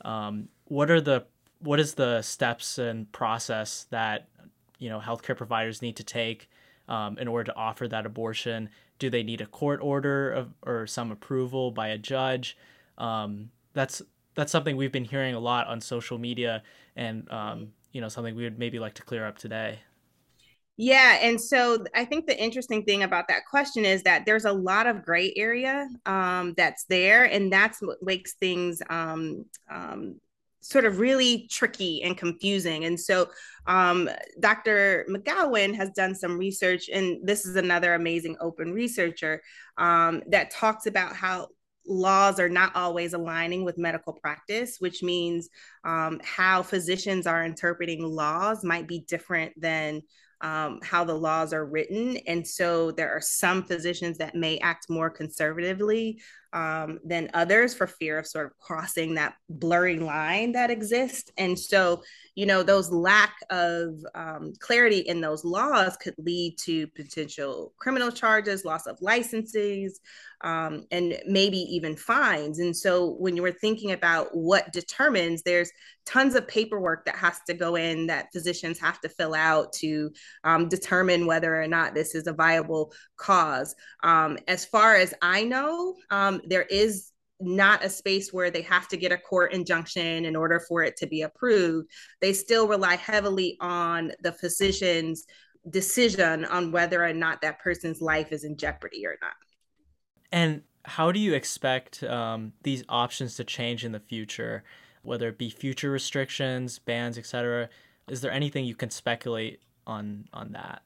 Um, 0.05 0.49
what 0.65 0.91
are 0.91 1.01
the 1.01 1.27
what 1.61 1.81
is 1.81 1.95
the 1.95 2.23
steps 2.23 2.79
and 2.79 3.11
process 3.11 3.87
that 3.91 4.29
you 4.79 4.89
know 4.89 5.01
healthcare 5.01 5.37
providers 5.37 5.83
need 5.83 5.97
to 5.97 6.05
take 6.05 6.49
um, 6.89 7.19
in 7.19 7.29
order 7.29 7.45
to 7.53 7.57
offer 7.57 7.89
that 7.89 8.07
abortion? 8.07 8.71
Do 8.99 9.11
they 9.11 9.23
need 9.23 9.41
a 9.41 9.47
court 9.47 9.81
order 9.83 10.31
of, 10.31 10.55
or 10.63 10.87
some 10.87 11.11
approval 11.11 11.71
by 11.71 11.89
a 11.89 11.99
judge? 11.99 12.57
Um, 12.97 13.51
that's 13.75 14.03
that's 14.39 14.53
something 14.53 14.77
we've 14.77 14.93
been 14.93 15.05
hearing 15.05 15.35
a 15.35 15.41
lot 15.41 15.67
on 15.67 15.81
social 15.81 16.17
media, 16.17 16.63
and 16.95 17.29
um, 17.29 17.73
you 17.91 18.01
know 18.01 18.09
something 18.09 18.37
we 18.37 18.45
would 18.45 18.57
maybe 18.57 18.79
like 18.79 18.95
to 18.95 19.03
clear 19.03 19.27
up 19.27 19.37
today. 19.37 19.81
Yeah, 20.77 21.19
and 21.21 21.41
so 21.41 21.85
I 21.93 22.05
think 22.05 22.27
the 22.27 22.41
interesting 22.41 22.85
thing 22.85 23.03
about 23.03 23.27
that 23.27 23.47
question 23.51 23.85
is 23.85 24.05
that 24.05 24.27
there's 24.27 24.45
a 24.45 24.53
lot 24.53 24.87
of 24.87 25.05
gray 25.05 25.33
area 25.35 25.89
um, 26.07 26.55
that's 26.57 26.85
there, 26.85 27.25
and 27.25 27.53
that's 27.53 27.83
what 27.83 27.99
makes 28.01 28.35
things 28.35 28.81
um, 28.89 29.45
um, 29.69 30.21
sort 30.61 30.85
of 30.85 31.01
really 31.01 31.49
tricky 31.51 32.05
and 32.05 32.17
confusing. 32.17 32.85
And 32.85 32.99
so, 32.99 33.31
um, 33.67 34.09
Dr. 34.39 35.05
McGowan 35.11 35.75
has 35.75 35.91
done 35.91 36.15
some 36.15 36.39
research, 36.39 36.89
and 36.89 37.19
this 37.27 37.45
is 37.45 37.57
another 37.57 37.95
amazing 37.95 38.37
open 38.41 38.73
researcher 38.73 39.43
um, 39.79 40.23
that 40.29 40.53
talks 40.53 40.87
about 40.87 41.17
how 41.17 41.49
laws 41.89 42.39
are 42.39 42.49
not 42.49 42.77
always 42.77 43.15
aligning 43.15 43.65
with 43.65 43.79
medical 43.79 44.13
practice, 44.13 44.77
which 44.79 45.03
means 45.03 45.49
um, 45.85 46.21
how 46.23 46.63
physicians 46.63 47.27
are 47.27 47.45
interpreting 47.45 48.03
laws 48.05 48.63
might 48.63 48.87
be 48.87 49.01
different 49.09 49.59
than 49.61 50.03
um, 50.41 50.79
how 50.83 51.05
the 51.05 51.15
laws 51.15 51.53
are 51.53 51.67
written. 51.67 52.17
And 52.27 52.47
so 52.47 52.93
there 52.93 53.11
are 53.11 53.21
some 53.21 53.65
physicians 53.65 54.19
that 54.19 54.35
may 54.35 54.59
act 54.59 54.89
more 54.89 55.11
conservatively 55.11 56.21
um, 56.53 56.99
than 57.05 57.31
others 57.35 57.75
for 57.75 57.87
fear 57.87 58.19
of 58.19 58.27
sort 58.27 58.47
of 58.47 58.59
crossing 58.59 59.15
that 59.15 59.35
blurring 59.49 60.05
line 60.05 60.53
that 60.53 60.71
exists. 60.71 61.31
And 61.37 61.59
so, 61.59 62.03
you 62.35 62.47
know, 62.47 62.63
those 62.63 62.91
lack 62.91 63.35
of 63.51 63.95
um, 64.15 64.53
clarity 64.61 65.01
in 65.01 65.21
those 65.21 65.45
laws 65.45 65.97
could 65.97 66.15
lead 66.19 66.57
to 66.59 66.87
potential 66.89 67.73
criminal 67.79 68.11
charges, 68.11 68.65
loss 68.65 68.87
of 68.87 68.97
licenses, 69.01 70.01
um, 70.43 70.85
and 70.91 71.19
maybe 71.27 71.59
even 71.59 71.97
fines. 71.97 72.61
And 72.61 72.77
so 72.77 73.17
when 73.19 73.35
you 73.35 73.43
were 73.43 73.53
thinking 73.53 73.93
about 73.93 74.29
what 74.33 74.73
determines, 74.73 75.43
there's 75.43 75.71
tons 76.07 76.35
of 76.35 76.47
paperwork 76.49 77.05
that 77.05 77.17
has 77.17 77.41
to 77.47 77.55
go 77.55 77.75
in 77.75 78.07
that 78.07 78.33
physicians 78.33 78.79
have 78.79 79.01
to 79.01 79.09
fill 79.09 79.35
out 79.35 79.73
to 79.75 80.11
um, 80.45 80.69
determine 80.69 81.27
whether 81.27 81.61
or 81.61 81.67
not 81.67 81.95
this 81.95 82.15
is 82.15 82.27
a 82.27 82.33
viable 82.33 82.93
cause. 83.17 83.75
Um, 84.03 84.39
as 84.47 84.65
far 84.65 84.95
as 84.95 85.13
I 85.21 85.45
know, 85.45 85.97
there 86.47 86.63
is 86.63 87.13
not 87.41 87.85
a 87.85 87.89
space 87.89 88.33
where 88.33 88.51
they 88.51 88.63
have 88.63 88.89
to 88.89 88.97
get 88.97 89.13
a 89.13 89.17
court 89.17 89.53
injunction 89.53 90.25
in 90.25 90.35
order 90.35 90.61
for 90.61 90.83
it 90.83 90.97
to 90.97 91.07
be 91.07 91.23
approved. 91.23 91.89
They 92.21 92.33
still 92.33 92.67
rely 92.67 92.97
heavily 92.97 93.57
on 93.61 94.13
the 94.23 94.33
physician's 94.33 95.25
decision 95.71 96.45
on 96.47 96.73
whether 96.73 97.05
or 97.05 97.13
not 97.13 97.41
that 97.43 97.61
person's 97.61 98.01
life 98.01 98.33
is 98.33 98.45
in 98.45 98.57
jeopardy 98.57 99.07
or 99.07 99.17
not. 99.23 99.33
And 100.33 100.63
how 100.85 101.13
do 101.13 101.21
you 101.21 101.35
expect 101.35 102.03
um, 102.03 102.53
these 102.63 102.83
options 102.89 103.37
to 103.37 103.45
change 103.45 103.85
in 103.85 103.93
the 103.93 104.01
future, 104.01 104.65
whether 105.03 105.29
it 105.29 105.39
be 105.39 105.51
future 105.51 105.91
restrictions, 105.91 106.79
bans, 106.79 107.19
etc.? 107.19 107.69
Is 108.09 108.21
there 108.21 108.33
anything 108.33 108.65
you 108.65 108.75
can 108.75 108.91
speculate 108.91 109.61
on 109.87 110.29
on 110.33 110.53
that? 110.53 110.83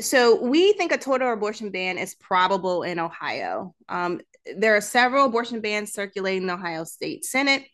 So 0.00 0.40
we 0.40 0.72
think 0.74 0.92
a 0.92 0.98
total 0.98 1.32
abortion 1.32 1.70
ban 1.70 1.98
is 1.98 2.14
probable 2.14 2.84
in 2.84 3.00
Ohio. 3.00 3.74
Um, 3.88 4.20
there 4.56 4.76
are 4.76 4.80
several 4.80 5.26
abortion 5.26 5.60
bans 5.60 5.92
circulating 5.92 6.42
in 6.42 6.46
the 6.46 6.54
Ohio 6.54 6.84
State 6.84 7.24
Senate 7.24 7.66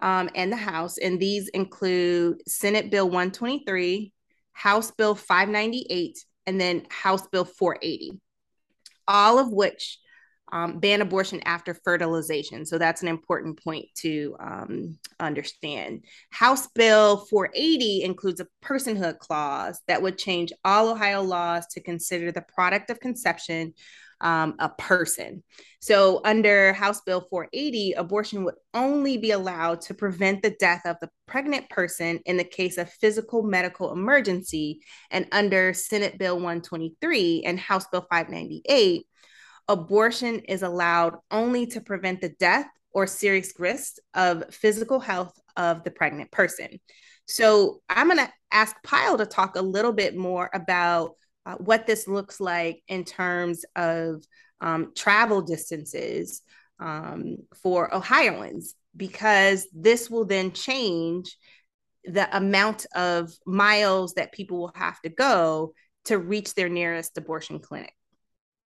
um, 0.00 0.28
and 0.34 0.52
the 0.52 0.56
House, 0.56 0.98
and 0.98 1.18
these 1.18 1.48
include 1.48 2.42
Senate 2.46 2.90
Bill 2.90 3.06
123, 3.06 4.12
House 4.52 4.90
Bill 4.90 5.14
598, 5.14 6.18
and 6.46 6.60
then 6.60 6.86
House 6.90 7.26
Bill 7.28 7.46
480, 7.46 8.20
all 9.08 9.38
of 9.38 9.50
which 9.50 9.98
um, 10.54 10.78
ban 10.78 11.02
abortion 11.02 11.40
after 11.46 11.74
fertilization. 11.74 12.64
So 12.64 12.78
that's 12.78 13.02
an 13.02 13.08
important 13.08 13.62
point 13.62 13.86
to 13.96 14.36
um, 14.38 14.98
understand. 15.18 16.04
House 16.30 16.68
Bill 16.68 17.26
480 17.28 18.04
includes 18.04 18.40
a 18.40 18.46
personhood 18.64 19.18
clause 19.18 19.80
that 19.88 20.00
would 20.00 20.16
change 20.16 20.52
all 20.64 20.90
Ohio 20.90 21.22
laws 21.22 21.66
to 21.72 21.82
consider 21.82 22.30
the 22.30 22.44
product 22.54 22.88
of 22.88 23.00
conception 23.00 23.74
um, 24.20 24.54
a 24.60 24.68
person. 24.68 25.42
So, 25.80 26.20
under 26.24 26.72
House 26.72 27.02
Bill 27.02 27.26
480, 27.28 27.92
abortion 27.94 28.44
would 28.44 28.54
only 28.72 29.18
be 29.18 29.32
allowed 29.32 29.82
to 29.82 29.94
prevent 29.94 30.40
the 30.40 30.54
death 30.58 30.82
of 30.86 30.96
the 31.02 31.10
pregnant 31.26 31.68
person 31.68 32.20
in 32.24 32.36
the 32.36 32.44
case 32.44 32.78
of 32.78 32.90
physical 32.90 33.42
medical 33.42 33.92
emergency. 33.92 34.80
And 35.10 35.26
under 35.32 35.74
Senate 35.74 36.16
Bill 36.16 36.36
123 36.36 37.42
and 37.44 37.58
House 37.58 37.86
Bill 37.88 38.06
598, 38.08 39.04
abortion 39.68 40.40
is 40.40 40.62
allowed 40.62 41.16
only 41.30 41.66
to 41.66 41.80
prevent 41.80 42.20
the 42.20 42.30
death 42.40 42.66
or 42.92 43.06
serious 43.06 43.52
risk 43.58 43.96
of 44.14 44.54
physical 44.54 45.00
health 45.00 45.32
of 45.56 45.84
the 45.84 45.90
pregnant 45.90 46.30
person. 46.30 46.78
So 47.26 47.80
I'm 47.88 48.08
going 48.08 48.18
to 48.18 48.32
ask 48.52 48.76
Payal 48.86 49.18
to 49.18 49.26
talk 49.26 49.56
a 49.56 49.62
little 49.62 49.92
bit 49.92 50.16
more 50.16 50.50
about 50.52 51.12
uh, 51.46 51.56
what 51.56 51.86
this 51.86 52.06
looks 52.06 52.40
like 52.40 52.82
in 52.88 53.04
terms 53.04 53.64
of 53.76 54.22
um, 54.60 54.92
travel 54.94 55.42
distances 55.42 56.42
um, 56.78 57.36
for 57.62 57.94
Ohioans, 57.94 58.74
because 58.96 59.66
this 59.72 60.08
will 60.08 60.24
then 60.24 60.52
change 60.52 61.36
the 62.04 62.34
amount 62.36 62.86
of 62.94 63.32
miles 63.46 64.14
that 64.14 64.32
people 64.32 64.58
will 64.58 64.72
have 64.74 65.00
to 65.00 65.08
go 65.08 65.72
to 66.04 66.18
reach 66.18 66.54
their 66.54 66.68
nearest 66.68 67.16
abortion 67.16 67.58
clinic. 67.58 67.94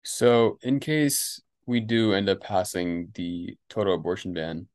So, 0.03 0.57
in 0.61 0.79
case 0.79 1.41
we 1.65 1.79
do 1.79 2.13
end 2.13 2.29
up 2.29 2.41
passing 2.41 3.09
the 3.15 3.57
total 3.69 3.95
abortion 3.95 4.33
ban, 4.33 4.67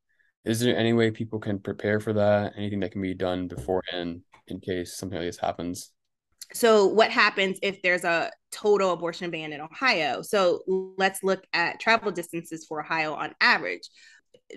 is 0.44 0.60
there 0.60 0.76
any 0.76 0.94
way 0.94 1.10
people 1.10 1.38
can 1.38 1.58
prepare 1.58 2.00
for 2.00 2.14
that? 2.14 2.54
Anything 2.56 2.80
that 2.80 2.92
can 2.92 3.02
be 3.02 3.14
done 3.14 3.48
beforehand 3.48 4.22
in 4.46 4.60
case 4.60 4.96
something 4.96 5.18
like 5.18 5.28
this 5.28 5.38
happens? 5.38 5.92
So, 6.54 6.86
what 6.86 7.10
happens 7.10 7.58
if 7.62 7.82
there's 7.82 8.04
a 8.04 8.30
total 8.50 8.92
abortion 8.92 9.30
ban 9.30 9.52
in 9.52 9.60
Ohio? 9.60 10.22
So, 10.22 10.62
let's 10.96 11.22
look 11.22 11.44
at 11.52 11.78
travel 11.78 12.10
distances 12.10 12.64
for 12.66 12.80
Ohio 12.80 13.12
on 13.12 13.34
average. 13.42 13.88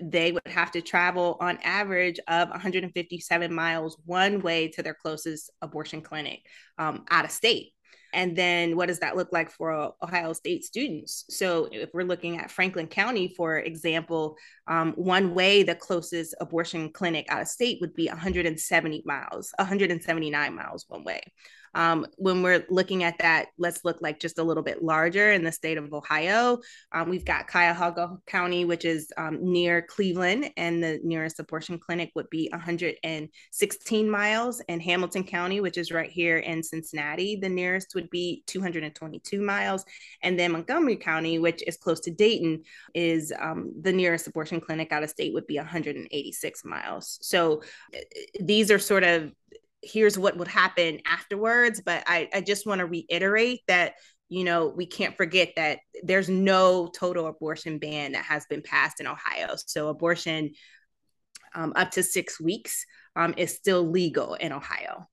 They 0.02 0.32
would 0.32 0.46
have 0.46 0.70
to 0.70 0.80
travel 0.80 1.36
on 1.38 1.58
average 1.62 2.18
of 2.28 2.48
157 2.48 3.52
miles 3.52 3.98
one 4.06 4.40
way 4.40 4.68
to 4.68 4.82
their 4.82 4.94
closest 4.94 5.50
abortion 5.60 6.00
clinic 6.00 6.46
um, 6.78 7.04
out 7.10 7.26
of 7.26 7.30
state. 7.30 7.72
And 8.12 8.36
then 8.36 8.76
what 8.76 8.88
does 8.88 8.98
that 9.00 9.16
look 9.16 9.32
like 9.32 9.50
for 9.50 9.92
Ohio 10.02 10.32
State 10.32 10.64
students? 10.64 11.24
So 11.30 11.68
if 11.72 11.90
we're 11.94 12.04
looking 12.04 12.38
at 12.38 12.50
Franklin 12.50 12.86
County, 12.86 13.32
for 13.36 13.58
example, 13.58 14.36
um, 14.66 14.92
one 14.92 15.34
way 15.34 15.62
the 15.62 15.74
closest 15.74 16.34
abortion 16.40 16.90
clinic 16.90 17.26
out 17.28 17.42
of 17.42 17.48
state 17.48 17.78
would 17.80 17.94
be 17.94 18.08
170 18.08 19.02
miles, 19.06 19.52
179 19.56 20.54
miles 20.54 20.84
one 20.88 21.04
way. 21.04 21.22
Um, 21.74 22.06
when 22.16 22.42
we're 22.42 22.64
looking 22.68 23.02
at 23.02 23.18
that, 23.18 23.48
let's 23.58 23.84
look 23.84 24.00
like 24.00 24.20
just 24.20 24.38
a 24.38 24.42
little 24.42 24.62
bit 24.62 24.82
larger 24.82 25.32
in 25.32 25.44
the 25.44 25.52
state 25.52 25.78
of 25.78 25.92
Ohio. 25.92 26.58
Um, 26.92 27.08
we've 27.08 27.24
got 27.24 27.48
Cuyahoga 27.48 28.16
County, 28.26 28.64
which 28.64 28.84
is 28.84 29.12
um, 29.16 29.38
near 29.40 29.82
Cleveland, 29.82 30.50
and 30.56 30.82
the 30.82 31.00
nearest 31.02 31.40
abortion 31.40 31.78
clinic 31.78 32.12
would 32.14 32.30
be 32.30 32.48
116 32.52 34.10
miles. 34.10 34.62
And 34.68 34.82
Hamilton 34.82 35.24
County, 35.24 35.60
which 35.60 35.78
is 35.78 35.92
right 35.92 36.10
here 36.10 36.38
in 36.38 36.62
Cincinnati, 36.62 37.36
the 37.36 37.48
nearest 37.48 37.94
would 37.94 38.10
be 38.10 38.42
222 38.46 39.40
miles. 39.40 39.84
And 40.22 40.38
then 40.38 40.52
Montgomery 40.52 40.96
County, 40.96 41.38
which 41.38 41.62
is 41.66 41.76
close 41.76 42.00
to 42.00 42.10
Dayton, 42.10 42.62
is 42.94 43.32
um, 43.40 43.72
the 43.80 43.92
nearest 43.92 44.26
abortion 44.26 44.60
clinic 44.60 44.92
out 44.92 45.02
of 45.02 45.10
state 45.10 45.32
would 45.34 45.46
be 45.46 45.56
186 45.56 46.64
miles. 46.64 47.18
So 47.22 47.62
uh, 47.94 47.98
these 48.40 48.70
are 48.70 48.78
sort 48.78 49.04
of 49.04 49.32
here's 49.82 50.18
what 50.18 50.36
would 50.36 50.48
happen 50.48 51.00
afterwards. 51.06 51.82
But 51.84 52.04
I, 52.06 52.28
I 52.32 52.40
just 52.40 52.66
want 52.66 52.78
to 52.80 52.86
reiterate 52.86 53.60
that 53.68 53.94
you 54.32 54.44
know, 54.44 54.68
we 54.68 54.86
can't 54.86 55.14
forget 55.14 55.52
that 55.56 55.80
there's 56.02 56.30
no 56.30 56.86
total 56.86 57.26
abortion 57.26 57.76
ban 57.76 58.12
that 58.12 58.24
has 58.24 58.46
been 58.46 58.62
passed 58.62 58.98
in 58.98 59.06
Ohio. 59.06 59.56
So 59.66 59.88
abortion 59.88 60.52
um, 61.54 61.74
up 61.76 61.90
to 61.92 62.02
six 62.02 62.40
weeks 62.40 62.86
um, 63.14 63.34
is 63.36 63.54
still 63.54 63.86
legal 63.86 64.32
in 64.32 64.52
Ohio. 64.52 65.06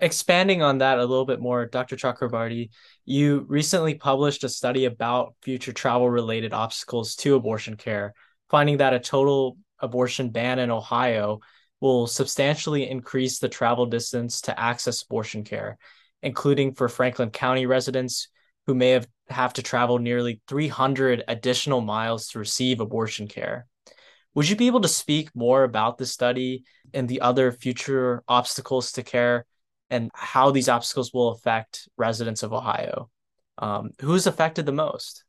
Expanding 0.00 0.60
on 0.60 0.78
that 0.78 0.98
a 0.98 1.04
little 1.04 1.24
bit 1.24 1.38
more, 1.38 1.66
Dr. 1.66 1.94
Chakraborty, 1.94 2.70
you 3.04 3.46
recently 3.48 3.94
published 3.94 4.42
a 4.42 4.48
study 4.48 4.84
about 4.84 5.36
future 5.42 5.72
travel 5.72 6.10
related 6.10 6.52
obstacles 6.52 7.14
to 7.16 7.36
abortion 7.36 7.76
care, 7.76 8.12
finding 8.50 8.78
that 8.78 8.92
a 8.92 8.98
total 8.98 9.56
abortion 9.78 10.30
ban 10.30 10.58
in 10.58 10.72
Ohio 10.72 11.38
will 11.80 12.06
substantially 12.06 12.88
increase 12.88 13.38
the 13.38 13.48
travel 13.48 13.86
distance 13.86 14.40
to 14.42 14.58
access 14.58 15.02
abortion 15.02 15.44
care, 15.44 15.78
including 16.22 16.74
for 16.74 16.88
Franklin 16.88 17.30
County 17.30 17.66
residents 17.66 18.28
who 18.66 18.74
may 18.74 18.90
have, 18.90 19.08
have 19.28 19.52
to 19.54 19.62
travel 19.62 19.98
nearly 19.98 20.40
300 20.48 21.24
additional 21.28 21.80
miles 21.80 22.28
to 22.28 22.38
receive 22.38 22.80
abortion 22.80 23.26
care. 23.28 23.66
Would 24.34 24.48
you 24.48 24.56
be 24.56 24.66
able 24.66 24.82
to 24.82 24.88
speak 24.88 25.34
more 25.34 25.64
about 25.64 25.98
the 25.98 26.06
study 26.06 26.64
and 26.92 27.08
the 27.08 27.20
other 27.22 27.50
future 27.50 28.22
obstacles 28.28 28.92
to 28.92 29.02
care 29.02 29.46
and 29.90 30.10
how 30.14 30.50
these 30.50 30.68
obstacles 30.68 31.12
will 31.12 31.30
affect 31.30 31.88
residents 31.96 32.42
of 32.42 32.52
Ohio? 32.52 33.10
Um, 33.56 33.90
who's 34.00 34.26
affected 34.26 34.66
the 34.66 34.72
most? 34.72 35.24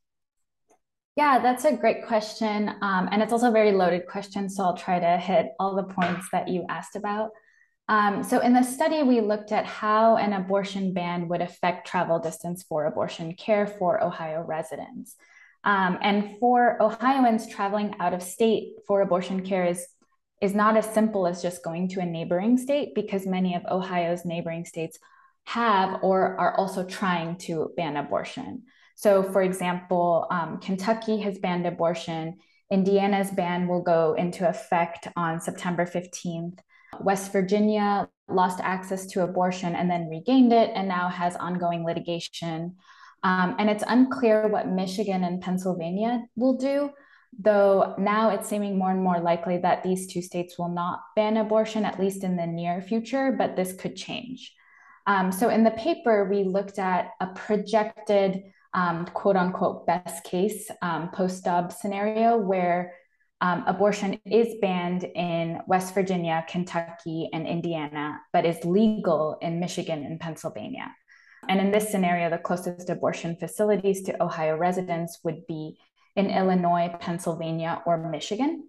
Yeah, 1.16 1.40
that's 1.40 1.66
a 1.66 1.76
great 1.76 2.06
question. 2.06 2.70
Um, 2.82 3.10
and 3.12 3.22
it's 3.22 3.34
also 3.34 3.50
a 3.50 3.52
very 3.52 3.74
loaded 3.74 4.08
question. 4.08 4.50
So 4.50 4.64
I'll 4.64 4.78
try 4.78 5.00
to 5.00 5.18
hit 5.18 5.48
all 5.60 5.76
the 5.76 5.84
points 5.84 6.28
that 6.32 6.48
you 6.48 6.66
asked 6.70 6.96
about. 6.96 7.32
Um, 7.90 8.24
so 8.24 8.40
in 8.40 8.54
the 8.54 8.62
study, 8.62 9.02
we 9.02 9.20
looked 9.20 9.52
at 9.52 9.66
how 9.66 10.18
an 10.18 10.32
abortion 10.34 10.94
ban 10.94 11.28
would 11.28 11.42
affect 11.42 11.88
travel 11.88 12.20
distance 12.20 12.64
for 12.64 12.86
abortion 12.86 13.34
care 13.34 13.66
for 13.66 14.02
Ohio 14.02 14.44
residents. 14.44 15.16
Um, 15.64 15.98
and 16.02 16.38
for 16.40 16.82
Ohioans 16.82 17.50
traveling 17.50 17.96
out 18.00 18.14
of 18.14 18.24
state 18.24 18.76
for 18.88 19.02
abortion 19.02 19.42
care 19.42 19.66
is, 19.66 19.86
is 20.40 20.54
not 20.54 20.78
as 20.78 20.86
simple 20.86 21.28
as 21.28 21.42
just 21.42 21.64
going 21.64 21.90
to 21.90 22.00
a 22.00 22.06
neighboring 22.06 22.58
state 22.58 22.96
because 22.96 23.26
many 23.26 23.56
of 23.56 23.66
Ohio's 23.66 24.24
neighboring 24.24 24.66
states 24.66 25.00
have 25.46 26.00
or 26.04 26.40
are 26.40 26.56
also 26.56 26.86
trying 26.86 27.38
to 27.38 27.74
ban 27.76 27.98
abortion. 27.98 28.64
So, 29.00 29.24
for 29.24 29.42
example, 29.42 30.28
um, 30.30 30.60
Kentucky 30.60 31.20
has 31.20 31.40
banned 31.40 31.66
abortion. 31.66 32.36
Indiana's 32.70 33.32
ban 33.32 33.66
will 33.66 33.82
go 33.82 34.14
into 34.16 34.46
effect 34.46 35.08
on 35.16 35.40
September 35.40 35.86
15th. 35.86 36.60
West 37.00 37.32
Virginia 37.32 38.10
lost 38.28 38.60
access 38.62 39.06
to 39.06 39.24
abortion 39.24 39.74
and 39.74 39.90
then 39.90 40.10
regained 40.10 40.52
it 40.52 40.72
and 40.76 40.90
now 40.90 41.08
has 41.08 41.38
ongoing 41.38 41.86
litigation. 41.86 42.76
Um, 43.24 43.56
and 43.58 43.70
it's 43.70 43.86
unclear 43.88 44.50
what 44.50 44.68
Michigan 44.68 45.24
and 45.24 45.42
Pennsylvania 45.42 46.26
will 46.36 46.58
do, 46.58 46.90
though 47.40 47.96
now 47.98 48.32
it's 48.32 48.50
seeming 48.50 48.78
more 48.78 48.92
and 48.92 49.02
more 49.02 49.22
likely 49.22 49.60
that 49.60 49.82
these 49.82 50.12
two 50.12 50.22
states 50.22 50.60
will 50.60 50.74
not 50.74 51.00
ban 51.16 51.38
abortion, 51.38 51.86
at 51.86 52.02
least 52.02 52.26
in 52.26 52.36
the 52.36 52.48
near 52.48 52.82
future, 52.82 53.32
but 53.32 53.56
this 53.56 53.72
could 53.72 53.96
change. 53.96 54.54
Um, 55.08 55.32
so 55.32 55.48
in 55.48 55.64
the 55.64 55.72
paper, 55.72 56.28
we 56.30 56.44
looked 56.44 56.80
at 56.80 57.12
a 57.22 57.28
projected 57.28 58.44
um, 58.74 59.06
quote 59.06 59.36
unquote 59.36 59.86
best 59.86 60.24
case 60.24 60.70
um, 60.82 61.10
post 61.10 61.44
Dobbs 61.44 61.80
scenario 61.80 62.38
where 62.38 62.94
um, 63.42 63.64
abortion 63.68 64.20
is 64.26 64.56
banned 64.62 65.04
in 65.04 65.60
West 65.66 65.94
Virginia, 65.94 66.46
Kentucky, 66.48 67.30
and 67.32 67.48
Indiana, 67.48 68.20
but 68.34 68.46
is 68.46 68.64
legal 68.66 69.38
in 69.42 69.60
Michigan 69.60 70.04
and 70.04 70.20
Pennsylvania. 70.20 70.94
And 71.48 71.62
in 71.62 71.72
this 71.72 71.90
scenario, 71.90 72.30
the 72.30 72.38
closest 72.38 72.90
abortion 72.90 73.38
facilities 73.38 74.04
to 74.04 74.22
Ohio 74.22 74.58
residents 74.58 75.20
would 75.24 75.48
be 75.48 75.80
in 76.18 76.30
Illinois, 76.30 76.94
Pennsylvania, 77.00 77.82
or 77.86 78.10
Michigan. 78.10 78.68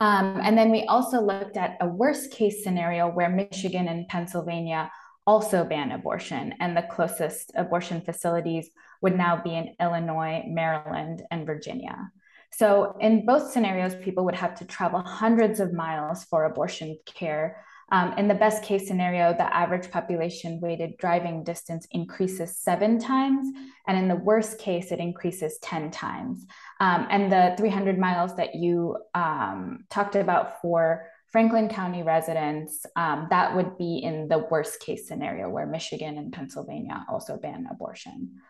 Um, 0.00 0.40
and 0.42 0.56
then 0.56 0.70
we 0.70 0.84
also 0.84 1.20
looked 1.20 1.58
at 1.58 1.76
a 1.82 1.86
worst 1.86 2.32
case 2.32 2.64
scenario 2.64 3.08
where 3.08 3.28
Michigan 3.28 3.88
and 3.88 4.08
Pennsylvania 4.08 4.90
also 5.26 5.64
ban 5.64 5.92
abortion, 5.92 6.54
and 6.60 6.76
the 6.76 6.82
closest 6.82 7.52
abortion 7.54 8.00
facilities 8.00 8.70
would 9.02 9.16
now 9.16 9.40
be 9.42 9.54
in 9.54 9.74
Illinois, 9.80 10.44
Maryland, 10.46 11.22
and 11.30 11.46
Virginia. 11.46 12.10
So, 12.52 12.96
in 13.00 13.24
both 13.24 13.52
scenarios, 13.52 13.94
people 13.94 14.24
would 14.24 14.34
have 14.34 14.56
to 14.56 14.64
travel 14.64 15.00
hundreds 15.00 15.60
of 15.60 15.72
miles 15.72 16.24
for 16.24 16.44
abortion 16.44 16.98
care. 17.06 17.64
Um, 17.92 18.12
in 18.18 18.28
the 18.28 18.34
best 18.34 18.62
case 18.62 18.86
scenario, 18.86 19.32
the 19.32 19.54
average 19.54 19.90
population 19.90 20.60
weighted 20.60 20.96
driving 20.98 21.42
distance 21.42 21.86
increases 21.90 22.56
seven 22.56 22.98
times. 22.98 23.52
And 23.86 23.98
in 23.98 24.08
the 24.08 24.16
worst 24.16 24.58
case, 24.58 24.92
it 24.92 25.00
increases 25.00 25.58
10 25.62 25.90
times. 25.90 26.46
Um, 26.78 27.06
and 27.10 27.32
the 27.32 27.54
300 27.56 27.98
miles 27.98 28.36
that 28.36 28.54
you 28.54 28.96
um, 29.14 29.84
talked 29.90 30.14
about 30.14 30.60
for 30.60 31.08
Franklin 31.30 31.68
County 31.68 32.02
residents, 32.02 32.84
um, 32.96 33.28
that 33.30 33.54
would 33.54 33.78
be 33.78 33.98
in 33.98 34.28
the 34.28 34.46
worst 34.50 34.80
case 34.80 35.06
scenario 35.06 35.48
where 35.48 35.66
Michigan 35.66 36.18
and 36.18 36.32
Pennsylvania 36.32 37.04
also 37.08 37.36
ban 37.36 37.68
abortion. 37.70 38.40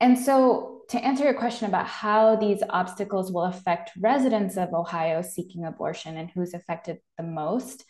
And 0.00 0.18
so, 0.18 0.82
to 0.90 1.04
answer 1.04 1.24
your 1.24 1.34
question 1.34 1.68
about 1.68 1.86
how 1.86 2.36
these 2.36 2.62
obstacles 2.70 3.32
will 3.32 3.44
affect 3.44 3.90
residents 3.98 4.56
of 4.56 4.72
Ohio 4.72 5.20
seeking 5.20 5.64
abortion 5.64 6.16
and 6.16 6.30
who's 6.30 6.54
affected 6.54 6.98
the 7.18 7.24
most, 7.24 7.84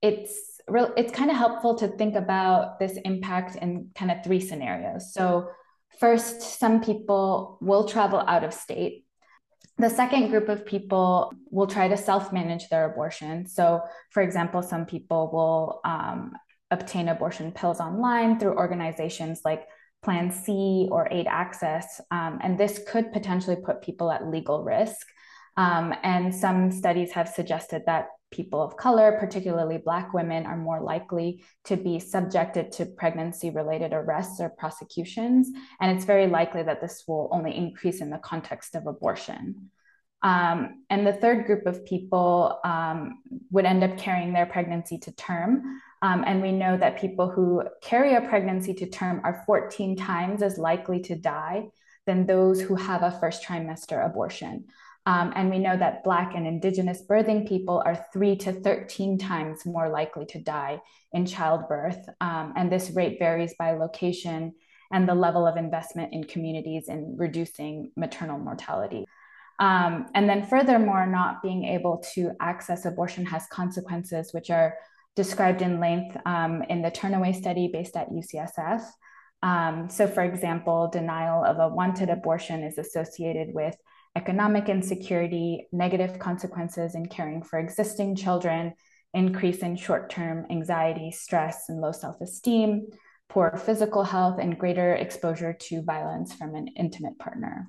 it's 0.00 0.60
real, 0.68 0.92
it's 0.96 1.12
kind 1.12 1.30
of 1.30 1.36
helpful 1.36 1.74
to 1.76 1.88
think 1.88 2.14
about 2.14 2.78
this 2.78 2.96
impact 3.04 3.56
in 3.56 3.90
kind 3.94 4.10
of 4.10 4.22
three 4.22 4.40
scenarios. 4.40 5.12
So, 5.12 5.48
first, 5.98 6.40
some 6.58 6.82
people 6.82 7.58
will 7.60 7.84
travel 7.84 8.20
out 8.20 8.44
of 8.44 8.54
state. 8.54 9.04
The 9.80 9.88
second 9.88 10.28
group 10.28 10.50
of 10.50 10.66
people 10.66 11.32
will 11.50 11.66
try 11.66 11.88
to 11.88 11.96
self 11.96 12.32
manage 12.32 12.68
their 12.68 12.84
abortion. 12.92 13.46
So, 13.46 13.80
for 14.10 14.22
example, 14.22 14.62
some 14.62 14.84
people 14.84 15.30
will 15.32 15.80
um, 15.84 16.32
obtain 16.70 17.08
abortion 17.08 17.50
pills 17.52 17.80
online 17.80 18.38
through 18.38 18.56
organizations 18.56 19.40
like 19.42 19.66
Plan 20.02 20.30
C 20.30 20.86
or 20.90 21.08
Aid 21.10 21.26
Access. 21.26 22.00
Um, 22.10 22.38
and 22.42 22.58
this 22.58 22.80
could 22.86 23.10
potentially 23.12 23.56
put 23.56 23.80
people 23.80 24.10
at 24.10 24.26
legal 24.26 24.62
risk. 24.62 25.06
Um, 25.56 25.94
and 26.02 26.34
some 26.34 26.70
studies 26.70 27.12
have 27.12 27.28
suggested 27.28 27.82
that 27.86 28.08
people 28.30 28.62
of 28.62 28.76
color, 28.76 29.16
particularly 29.18 29.78
Black 29.78 30.12
women, 30.14 30.46
are 30.46 30.56
more 30.56 30.80
likely 30.80 31.42
to 31.64 31.76
be 31.76 31.98
subjected 31.98 32.72
to 32.72 32.86
pregnancy 32.86 33.50
related 33.50 33.92
arrests 33.92 34.40
or 34.40 34.50
prosecutions. 34.50 35.50
And 35.80 35.96
it's 35.96 36.04
very 36.04 36.26
likely 36.26 36.62
that 36.62 36.80
this 36.80 37.04
will 37.06 37.28
only 37.32 37.56
increase 37.56 38.00
in 38.00 38.10
the 38.10 38.18
context 38.18 38.74
of 38.74 38.86
abortion. 38.86 39.70
Um, 40.22 40.84
and 40.90 41.06
the 41.06 41.14
third 41.14 41.46
group 41.46 41.66
of 41.66 41.84
people 41.84 42.60
um, 42.62 43.22
would 43.50 43.64
end 43.64 43.82
up 43.82 43.96
carrying 43.96 44.32
their 44.32 44.46
pregnancy 44.46 44.98
to 44.98 45.12
term. 45.12 45.80
Um, 46.02 46.24
and 46.26 46.42
we 46.42 46.52
know 46.52 46.76
that 46.76 47.00
people 47.00 47.30
who 47.30 47.62
carry 47.82 48.14
a 48.14 48.20
pregnancy 48.20 48.74
to 48.74 48.88
term 48.88 49.20
are 49.24 49.42
14 49.46 49.96
times 49.96 50.42
as 50.42 50.58
likely 50.58 51.00
to 51.00 51.16
die 51.16 51.68
than 52.06 52.26
those 52.26 52.60
who 52.60 52.74
have 52.74 53.02
a 53.02 53.18
first 53.20 53.44
trimester 53.44 54.04
abortion. 54.04 54.66
Um, 55.06 55.32
and 55.34 55.50
we 55.50 55.58
know 55.58 55.76
that 55.76 56.04
Black 56.04 56.34
and 56.34 56.46
Indigenous 56.46 57.02
birthing 57.08 57.48
people 57.48 57.82
are 57.84 58.06
three 58.12 58.36
to 58.36 58.52
13 58.52 59.18
times 59.18 59.64
more 59.64 59.88
likely 59.88 60.26
to 60.26 60.40
die 60.40 60.80
in 61.12 61.26
childbirth. 61.26 62.08
Um, 62.20 62.52
and 62.56 62.70
this 62.70 62.90
rate 62.90 63.18
varies 63.18 63.54
by 63.58 63.72
location 63.72 64.52
and 64.92 65.08
the 65.08 65.14
level 65.14 65.46
of 65.46 65.56
investment 65.56 66.12
in 66.12 66.24
communities 66.24 66.88
in 66.88 67.16
reducing 67.16 67.92
maternal 67.96 68.38
mortality. 68.38 69.06
Um, 69.58 70.06
and 70.14 70.28
then, 70.28 70.46
furthermore, 70.46 71.06
not 71.06 71.42
being 71.42 71.64
able 71.64 72.02
to 72.14 72.32
access 72.40 72.86
abortion 72.86 73.26
has 73.26 73.46
consequences 73.52 74.32
which 74.32 74.50
are 74.50 74.74
described 75.16 75.60
in 75.60 75.80
length 75.80 76.16
um, 76.24 76.62
in 76.62 76.82
the 76.82 76.90
Turnaway 76.90 77.34
study 77.34 77.68
based 77.72 77.96
at 77.96 78.10
UCSF. 78.10 78.82
Um, 79.42 79.88
so, 79.90 80.06
for 80.06 80.22
example, 80.22 80.88
denial 80.90 81.44
of 81.44 81.58
a 81.58 81.68
wanted 81.68 82.08
abortion 82.10 82.62
is 82.62 82.78
associated 82.78 83.54
with 83.54 83.76
economic 84.16 84.68
insecurity, 84.68 85.68
negative 85.72 86.18
consequences 86.18 86.94
in 86.94 87.06
caring 87.06 87.42
for 87.42 87.58
existing 87.58 88.16
children, 88.16 88.74
increase 89.14 89.58
in 89.58 89.76
short 89.76 90.10
term 90.10 90.46
anxiety, 90.50 91.10
stress, 91.10 91.64
and 91.68 91.80
low 91.80 91.92
self 91.92 92.20
esteem, 92.20 92.86
poor 93.28 93.56
physical 93.56 94.04
health, 94.04 94.38
and 94.40 94.58
greater 94.58 94.94
exposure 94.94 95.52
to 95.52 95.82
violence 95.82 96.32
from 96.32 96.54
an 96.54 96.68
intimate 96.76 97.18
partner. 97.18 97.68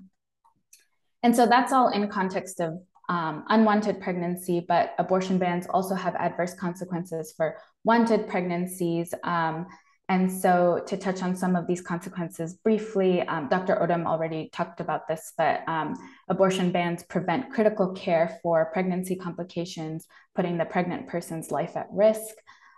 And 1.24 1.36
so 1.36 1.46
that's 1.46 1.72
all 1.72 1.90
in 1.90 2.08
context 2.08 2.60
of 2.60 2.80
um, 3.10 3.44
unwanted 3.50 4.00
pregnancy, 4.00 4.64
but 4.68 4.94
abortion 4.98 5.38
bans 5.38 5.68
also 5.68 5.96
have 5.96 6.16
adverse 6.16 6.54
consequences 6.54 7.34
for 7.36 7.58
wanted 7.84 8.28
pregnancies. 8.28 9.14
Um, 9.24 9.68
and 10.12 10.30
so, 10.30 10.84
to 10.88 10.98
touch 10.98 11.24
on 11.24 11.38
some 11.38 11.56
of 11.56 11.68
these 11.68 11.80
consequences 11.80 12.56
briefly, 12.56 13.22
um, 13.22 13.48
Dr. 13.48 13.78
Odum 13.78 14.06
already 14.06 14.50
talked 14.52 14.82
about 14.82 15.08
this, 15.08 15.32
but 15.38 15.62
um, 15.70 15.96
abortion 16.28 16.70
bans 16.74 17.02
prevent 17.04 17.54
critical 17.54 17.94
care 17.94 18.38
for 18.44 18.70
pregnancy 18.74 19.16
complications, 19.16 20.08
putting 20.36 20.58
the 20.58 20.66
pregnant 20.66 21.08
person's 21.08 21.50
life 21.50 21.78
at 21.78 21.88
risk. 21.94 22.36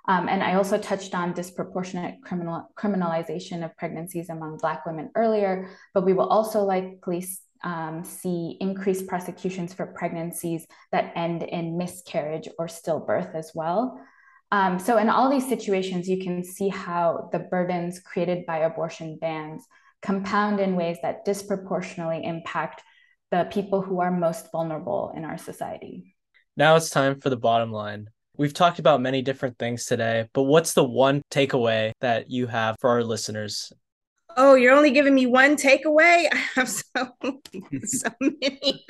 Um, 0.08 0.30
and 0.30 0.44
I 0.44 0.54
also 0.54 0.78
touched 0.78 1.16
on 1.16 1.34
disproportionate 1.34 2.22
criminal, 2.24 2.70
criminalization 2.78 3.66
of 3.66 3.76
pregnancies 3.78 4.30
among 4.30 4.58
Black 4.58 4.86
women 4.86 5.10
earlier, 5.16 5.72
but 5.96 6.06
we 6.06 6.14
will 6.14 6.28
also 6.28 6.62
likely 6.62 7.26
um, 7.64 8.04
see 8.04 8.58
increased 8.62 9.08
prosecutions 9.08 9.74
for 9.74 9.88
pregnancies 9.88 10.68
that 10.92 11.12
end 11.16 11.42
in 11.42 11.80
miscarriage 11.80 12.48
or 12.60 12.68
stillbirth 12.68 13.34
as 13.34 13.54
well. 13.56 14.00
Um, 14.54 14.78
so, 14.78 15.00
in 15.00 15.10
all 15.10 15.32
these 15.32 15.50
situations, 15.50 16.08
you 16.08 16.24
can 16.24 16.44
see 16.44 16.70
how 16.70 17.28
the 17.32 17.40
burdens 17.40 18.00
created 18.00 18.46
by 18.46 18.60
abortion 18.60 19.18
bans 19.20 19.66
compound 20.04 20.60
in 20.60 20.76
ways 20.76 20.98
that 21.02 21.26
disproportionately 21.26 22.24
impact 22.24 22.84
the 23.32 23.48
people 23.52 23.82
who 23.82 24.00
are 24.00 24.12
most 24.12 24.52
vulnerable 24.52 25.12
in 25.18 25.26
our 25.26 25.40
society. 25.40 26.16
Now 26.56 26.76
it's 26.76 26.92
time 26.92 27.20
for 27.20 27.32
the 27.32 27.38
bottom 27.38 27.72
line. 27.72 28.12
We've 28.38 28.54
talked 28.54 28.78
about 28.78 29.02
many 29.02 29.24
different 29.24 29.58
things 29.58 29.86
today, 29.86 30.28
but 30.34 30.44
what's 30.44 30.74
the 30.74 30.84
one 30.84 31.24
takeaway 31.32 31.94
that 32.02 32.30
you 32.30 32.46
have 32.46 32.76
for 32.80 32.92
our 32.92 33.04
listeners 33.04 33.74
Oh, 34.36 34.56
you're 34.56 34.74
only 34.74 34.92
giving 34.92 35.14
me 35.14 35.26
one 35.26 35.56
takeaway. 35.56 36.28
I 36.32 36.44
have 36.56 36.70
so 36.70 36.84
so 37.84 38.10
many 38.22 38.86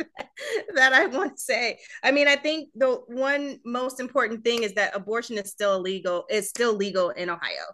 that 0.75 0.93
I 0.93 1.08
want 1.08 1.38
to 1.38 1.41
say. 1.41 1.79
I 2.03 2.12
mean, 2.12 2.27
I 2.27 2.36
think 2.36 2.69
the 2.75 3.01
one 3.08 3.60
most 3.65 3.99
important 3.99 4.43
thing 4.43 4.63
is 4.63 4.73
that 4.73 4.95
abortion 4.95 5.38
is 5.38 5.49
still 5.49 5.75
illegal. 5.75 6.25
It's 6.29 6.49
still 6.49 6.73
legal 6.73 7.10
in 7.12 7.29
Ohio. 7.29 7.65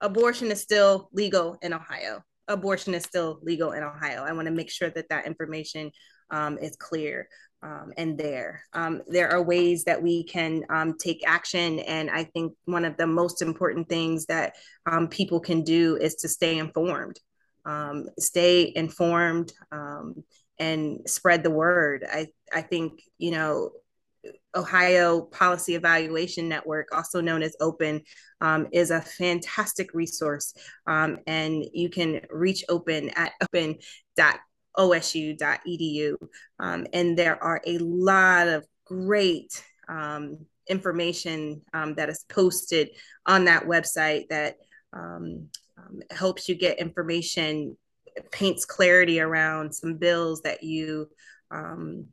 Abortion 0.00 0.50
is 0.50 0.60
still 0.60 1.08
legal 1.12 1.58
in 1.62 1.72
Ohio. 1.72 2.22
Abortion 2.46 2.94
is 2.94 3.04
still 3.04 3.40
legal 3.42 3.72
in 3.72 3.82
Ohio. 3.82 4.24
I 4.24 4.32
want 4.32 4.46
to 4.46 4.54
make 4.54 4.70
sure 4.70 4.90
that 4.90 5.08
that 5.10 5.26
information 5.26 5.90
um, 6.30 6.58
is 6.58 6.76
clear 6.76 7.28
um, 7.62 7.92
and 7.96 8.16
there. 8.16 8.62
Um, 8.72 9.02
there 9.08 9.30
are 9.30 9.42
ways 9.42 9.84
that 9.84 10.02
we 10.02 10.24
can 10.24 10.64
um, 10.70 10.96
take 10.98 11.26
action. 11.26 11.80
And 11.80 12.10
I 12.10 12.24
think 12.24 12.54
one 12.66 12.84
of 12.84 12.96
the 12.96 13.06
most 13.06 13.42
important 13.42 13.88
things 13.88 14.26
that 14.26 14.56
um, 14.86 15.08
people 15.08 15.40
can 15.40 15.62
do 15.62 15.96
is 15.96 16.16
to 16.16 16.28
stay 16.28 16.58
informed. 16.58 17.18
Um, 17.64 18.06
stay 18.18 18.72
informed 18.74 19.52
um, 19.72 20.24
and 20.58 21.00
spread 21.06 21.42
the 21.42 21.50
word. 21.50 22.06
I, 22.10 22.28
I 22.52 22.62
think, 22.62 23.02
you 23.18 23.32
know, 23.32 23.72
Ohio 24.54 25.20
Policy 25.20 25.74
Evaluation 25.74 26.48
Network, 26.48 26.88
also 26.92 27.20
known 27.20 27.42
as 27.42 27.56
OPEN, 27.60 28.02
um, 28.40 28.66
is 28.72 28.90
a 28.90 29.00
fantastic 29.00 29.92
resource. 29.94 30.54
Um, 30.86 31.18
and 31.26 31.64
you 31.72 31.90
can 31.90 32.20
reach 32.30 32.64
OPEN 32.68 33.10
at 33.16 33.32
open.org 33.42 34.38
osu.edu. 34.78 36.16
Um, 36.58 36.86
and 36.92 37.18
there 37.18 37.42
are 37.42 37.60
a 37.66 37.78
lot 37.78 38.48
of 38.48 38.66
great 38.84 39.62
um, 39.88 40.38
information 40.68 41.62
um, 41.74 41.94
that 41.94 42.08
is 42.08 42.24
posted 42.28 42.90
on 43.26 43.44
that 43.46 43.64
website 43.64 44.28
that 44.28 44.56
um, 44.92 45.48
um, 45.76 46.00
helps 46.10 46.48
you 46.48 46.54
get 46.54 46.78
information, 46.78 47.76
paints 48.30 48.64
clarity 48.64 49.20
around 49.20 49.72
some 49.74 49.94
bills 49.96 50.42
that 50.42 50.62
you 50.62 51.08
um, 51.50 52.06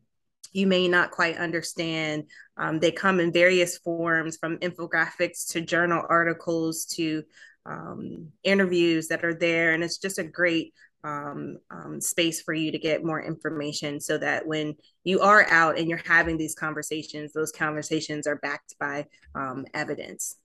you 0.56 0.68
may 0.68 0.88
not 0.88 1.12
quite 1.12 1.36
understand. 1.36 2.24
Um, 2.56 2.80
they 2.80 2.92
come 2.92 3.20
in 3.20 3.34
various 3.34 3.78
forms 3.78 4.38
from 4.38 4.58
infographics 4.60 5.52
to 5.52 5.60
journal 5.60 6.06
articles 6.08 6.86
to 6.96 7.24
um, 7.66 8.30
interviews 8.44 9.10
that 9.10 9.26
are 9.26 9.34
there. 9.34 9.74
And 9.74 9.84
it's 9.84 9.98
just 9.98 10.18
a 10.18 10.24
great 10.24 10.74
um, 11.06 11.58
um, 11.70 12.02
space 12.02 12.42
for 12.42 12.54
you 12.54 12.72
to 12.72 12.80
get 12.80 13.06
more 13.06 13.22
information 13.22 14.00
so 14.02 14.18
that 14.18 14.46
when 14.46 14.76
you 15.04 15.22
are 15.22 15.48
out 15.50 15.78
and 15.78 15.88
you're 15.88 16.02
having 16.06 16.38
these 16.38 16.56
conversations, 16.56 17.32
those 17.32 17.52
conversations 17.52 18.26
are 18.26 18.38
backed 18.38 18.76
by 18.80 19.06
um, 19.36 19.66
evidence. 19.74 20.38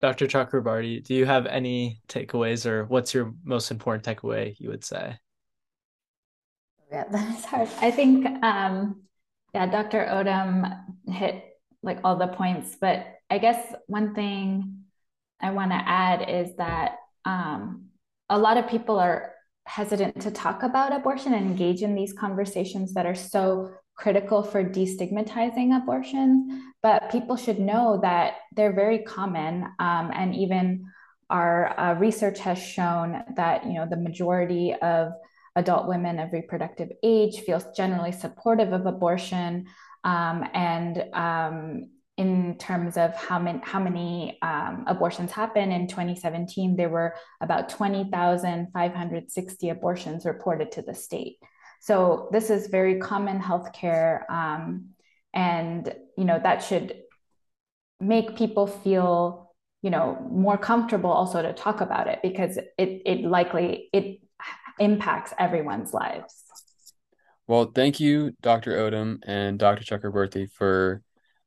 Dr. 0.00 0.26
Chakraborty, 0.26 1.02
do 1.02 1.14
you 1.14 1.24
have 1.24 1.46
any 1.46 2.00
takeaways 2.08 2.66
or 2.66 2.84
what's 2.84 3.14
your 3.14 3.32
most 3.44 3.70
important 3.70 4.04
takeaway 4.04 4.54
you 4.58 4.70
would 4.70 4.84
say? 4.84 5.16
Yeah, 6.90 7.04
that's 7.10 7.44
hard. 7.44 7.68
I 7.80 7.90
think, 7.90 8.26
um, 8.42 9.02
yeah, 9.54 9.66
Dr. 9.66 10.06
Odum 10.10 10.84
hit 11.06 11.44
like 11.82 12.00
all 12.02 12.16
the 12.16 12.28
points, 12.28 12.76
but 12.80 13.06
I 13.30 13.38
guess 13.38 13.72
one 13.86 14.14
thing 14.14 14.84
I 15.40 15.52
want 15.52 15.70
to 15.70 15.76
add 15.76 16.28
is 16.28 16.56
that 16.56 16.96
um, 17.24 17.87
a 18.28 18.38
lot 18.38 18.56
of 18.56 18.68
people 18.68 18.98
are 18.98 19.32
hesitant 19.66 20.20
to 20.22 20.30
talk 20.30 20.62
about 20.62 20.92
abortion 20.92 21.34
and 21.34 21.46
engage 21.46 21.82
in 21.82 21.94
these 21.94 22.12
conversations 22.12 22.94
that 22.94 23.06
are 23.06 23.14
so 23.14 23.70
critical 23.96 24.42
for 24.42 24.64
destigmatizing 24.64 25.76
abortions. 25.76 26.62
But 26.82 27.10
people 27.10 27.36
should 27.36 27.58
know 27.58 27.98
that 28.02 28.34
they're 28.54 28.72
very 28.72 29.00
common, 29.00 29.64
um, 29.78 30.10
and 30.14 30.34
even 30.34 30.86
our 31.28 31.78
uh, 31.78 31.94
research 31.94 32.38
has 32.40 32.58
shown 32.58 33.22
that 33.36 33.66
you 33.66 33.74
know 33.74 33.86
the 33.88 33.96
majority 33.96 34.74
of 34.74 35.12
adult 35.56 35.88
women 35.88 36.18
of 36.20 36.32
reproductive 36.32 36.90
age 37.02 37.40
feels 37.40 37.66
generally 37.76 38.12
supportive 38.12 38.72
of 38.72 38.86
abortion 38.86 39.66
um, 40.04 40.48
and 40.54 41.04
um, 41.12 41.90
in 42.18 42.58
terms 42.58 42.96
of 42.96 43.14
how 43.14 43.38
many 43.38 43.60
how 43.62 43.78
many 43.78 44.38
um, 44.42 44.84
abortions 44.88 45.30
happen 45.30 45.70
in 45.70 45.86
2017 45.86 46.74
there 46.76 46.88
were 46.88 47.14
about 47.40 47.68
20,560 47.68 49.68
abortions 49.68 50.26
reported 50.26 50.72
to 50.72 50.82
the 50.82 50.94
state. 50.94 51.38
So 51.80 52.28
this 52.32 52.50
is 52.50 52.66
very 52.66 52.98
common 52.98 53.40
healthcare 53.40 54.28
um, 54.28 54.88
and 55.32 55.94
you 56.16 56.24
know 56.24 56.40
that 56.42 56.64
should 56.64 56.96
make 58.00 58.36
people 58.36 58.66
feel 58.66 59.54
you 59.82 59.90
know 59.90 60.18
more 60.28 60.58
comfortable 60.58 61.10
also 61.10 61.40
to 61.40 61.52
talk 61.52 61.80
about 61.80 62.08
it 62.08 62.18
because 62.20 62.56
it 62.56 63.02
it 63.06 63.22
likely 63.22 63.90
it 63.92 64.18
impacts 64.80 65.32
everyone's 65.38 65.94
lives. 65.94 66.42
Well 67.46 67.70
thank 67.72 68.00
you 68.00 68.32
dr 68.42 68.70
odum 68.70 69.20
and 69.24 69.58
dr 69.58 69.84
chakraborty 69.84 70.50
for 70.50 71.02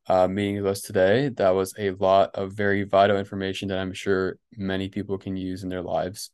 uh, 0.07 0.27
meeting 0.27 0.57
with 0.57 0.67
us 0.67 0.81
today. 0.81 1.29
That 1.29 1.51
was 1.51 1.73
a 1.77 1.91
lot 1.91 2.35
of 2.35 2.53
very 2.53 2.83
vital 2.83 3.17
information 3.17 3.69
that 3.69 3.79
I'm 3.79 3.93
sure 3.93 4.37
many 4.55 4.89
people 4.89 5.17
can 5.17 5.35
use 5.35 5.63
in 5.63 5.69
their 5.69 5.81
lives. 5.81 6.31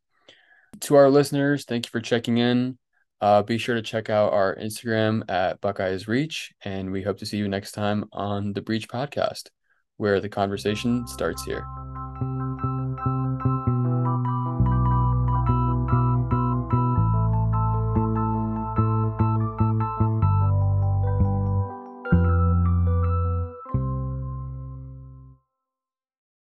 To 0.82 0.95
our 0.95 1.10
listeners, 1.10 1.65
thank 1.65 1.86
you 1.86 1.89
for 1.89 2.01
checking 2.01 2.38
in. 2.38 2.77
Uh, 3.19 3.41
be 3.41 3.58
sure 3.58 3.75
to 3.75 3.82
check 3.82 4.10
out 4.10 4.34
our 4.34 4.56
Instagram 4.56 5.27
at 5.30 5.60
Buckeyes 5.60 6.08
Reach, 6.08 6.53
and 6.63 6.91
we 6.91 7.01
hope 7.01 7.17
to 7.19 7.25
see 7.25 7.38
you 7.38 7.47
next 7.47 7.71
time 7.71 8.06
on 8.12 8.53
the 8.53 8.62
Breach 8.62 8.88
Podcast, 8.88 9.49
where 9.97 10.19
the 10.19 10.30
conversation 10.30 11.08
starts 11.08 11.43
here. 11.43 11.65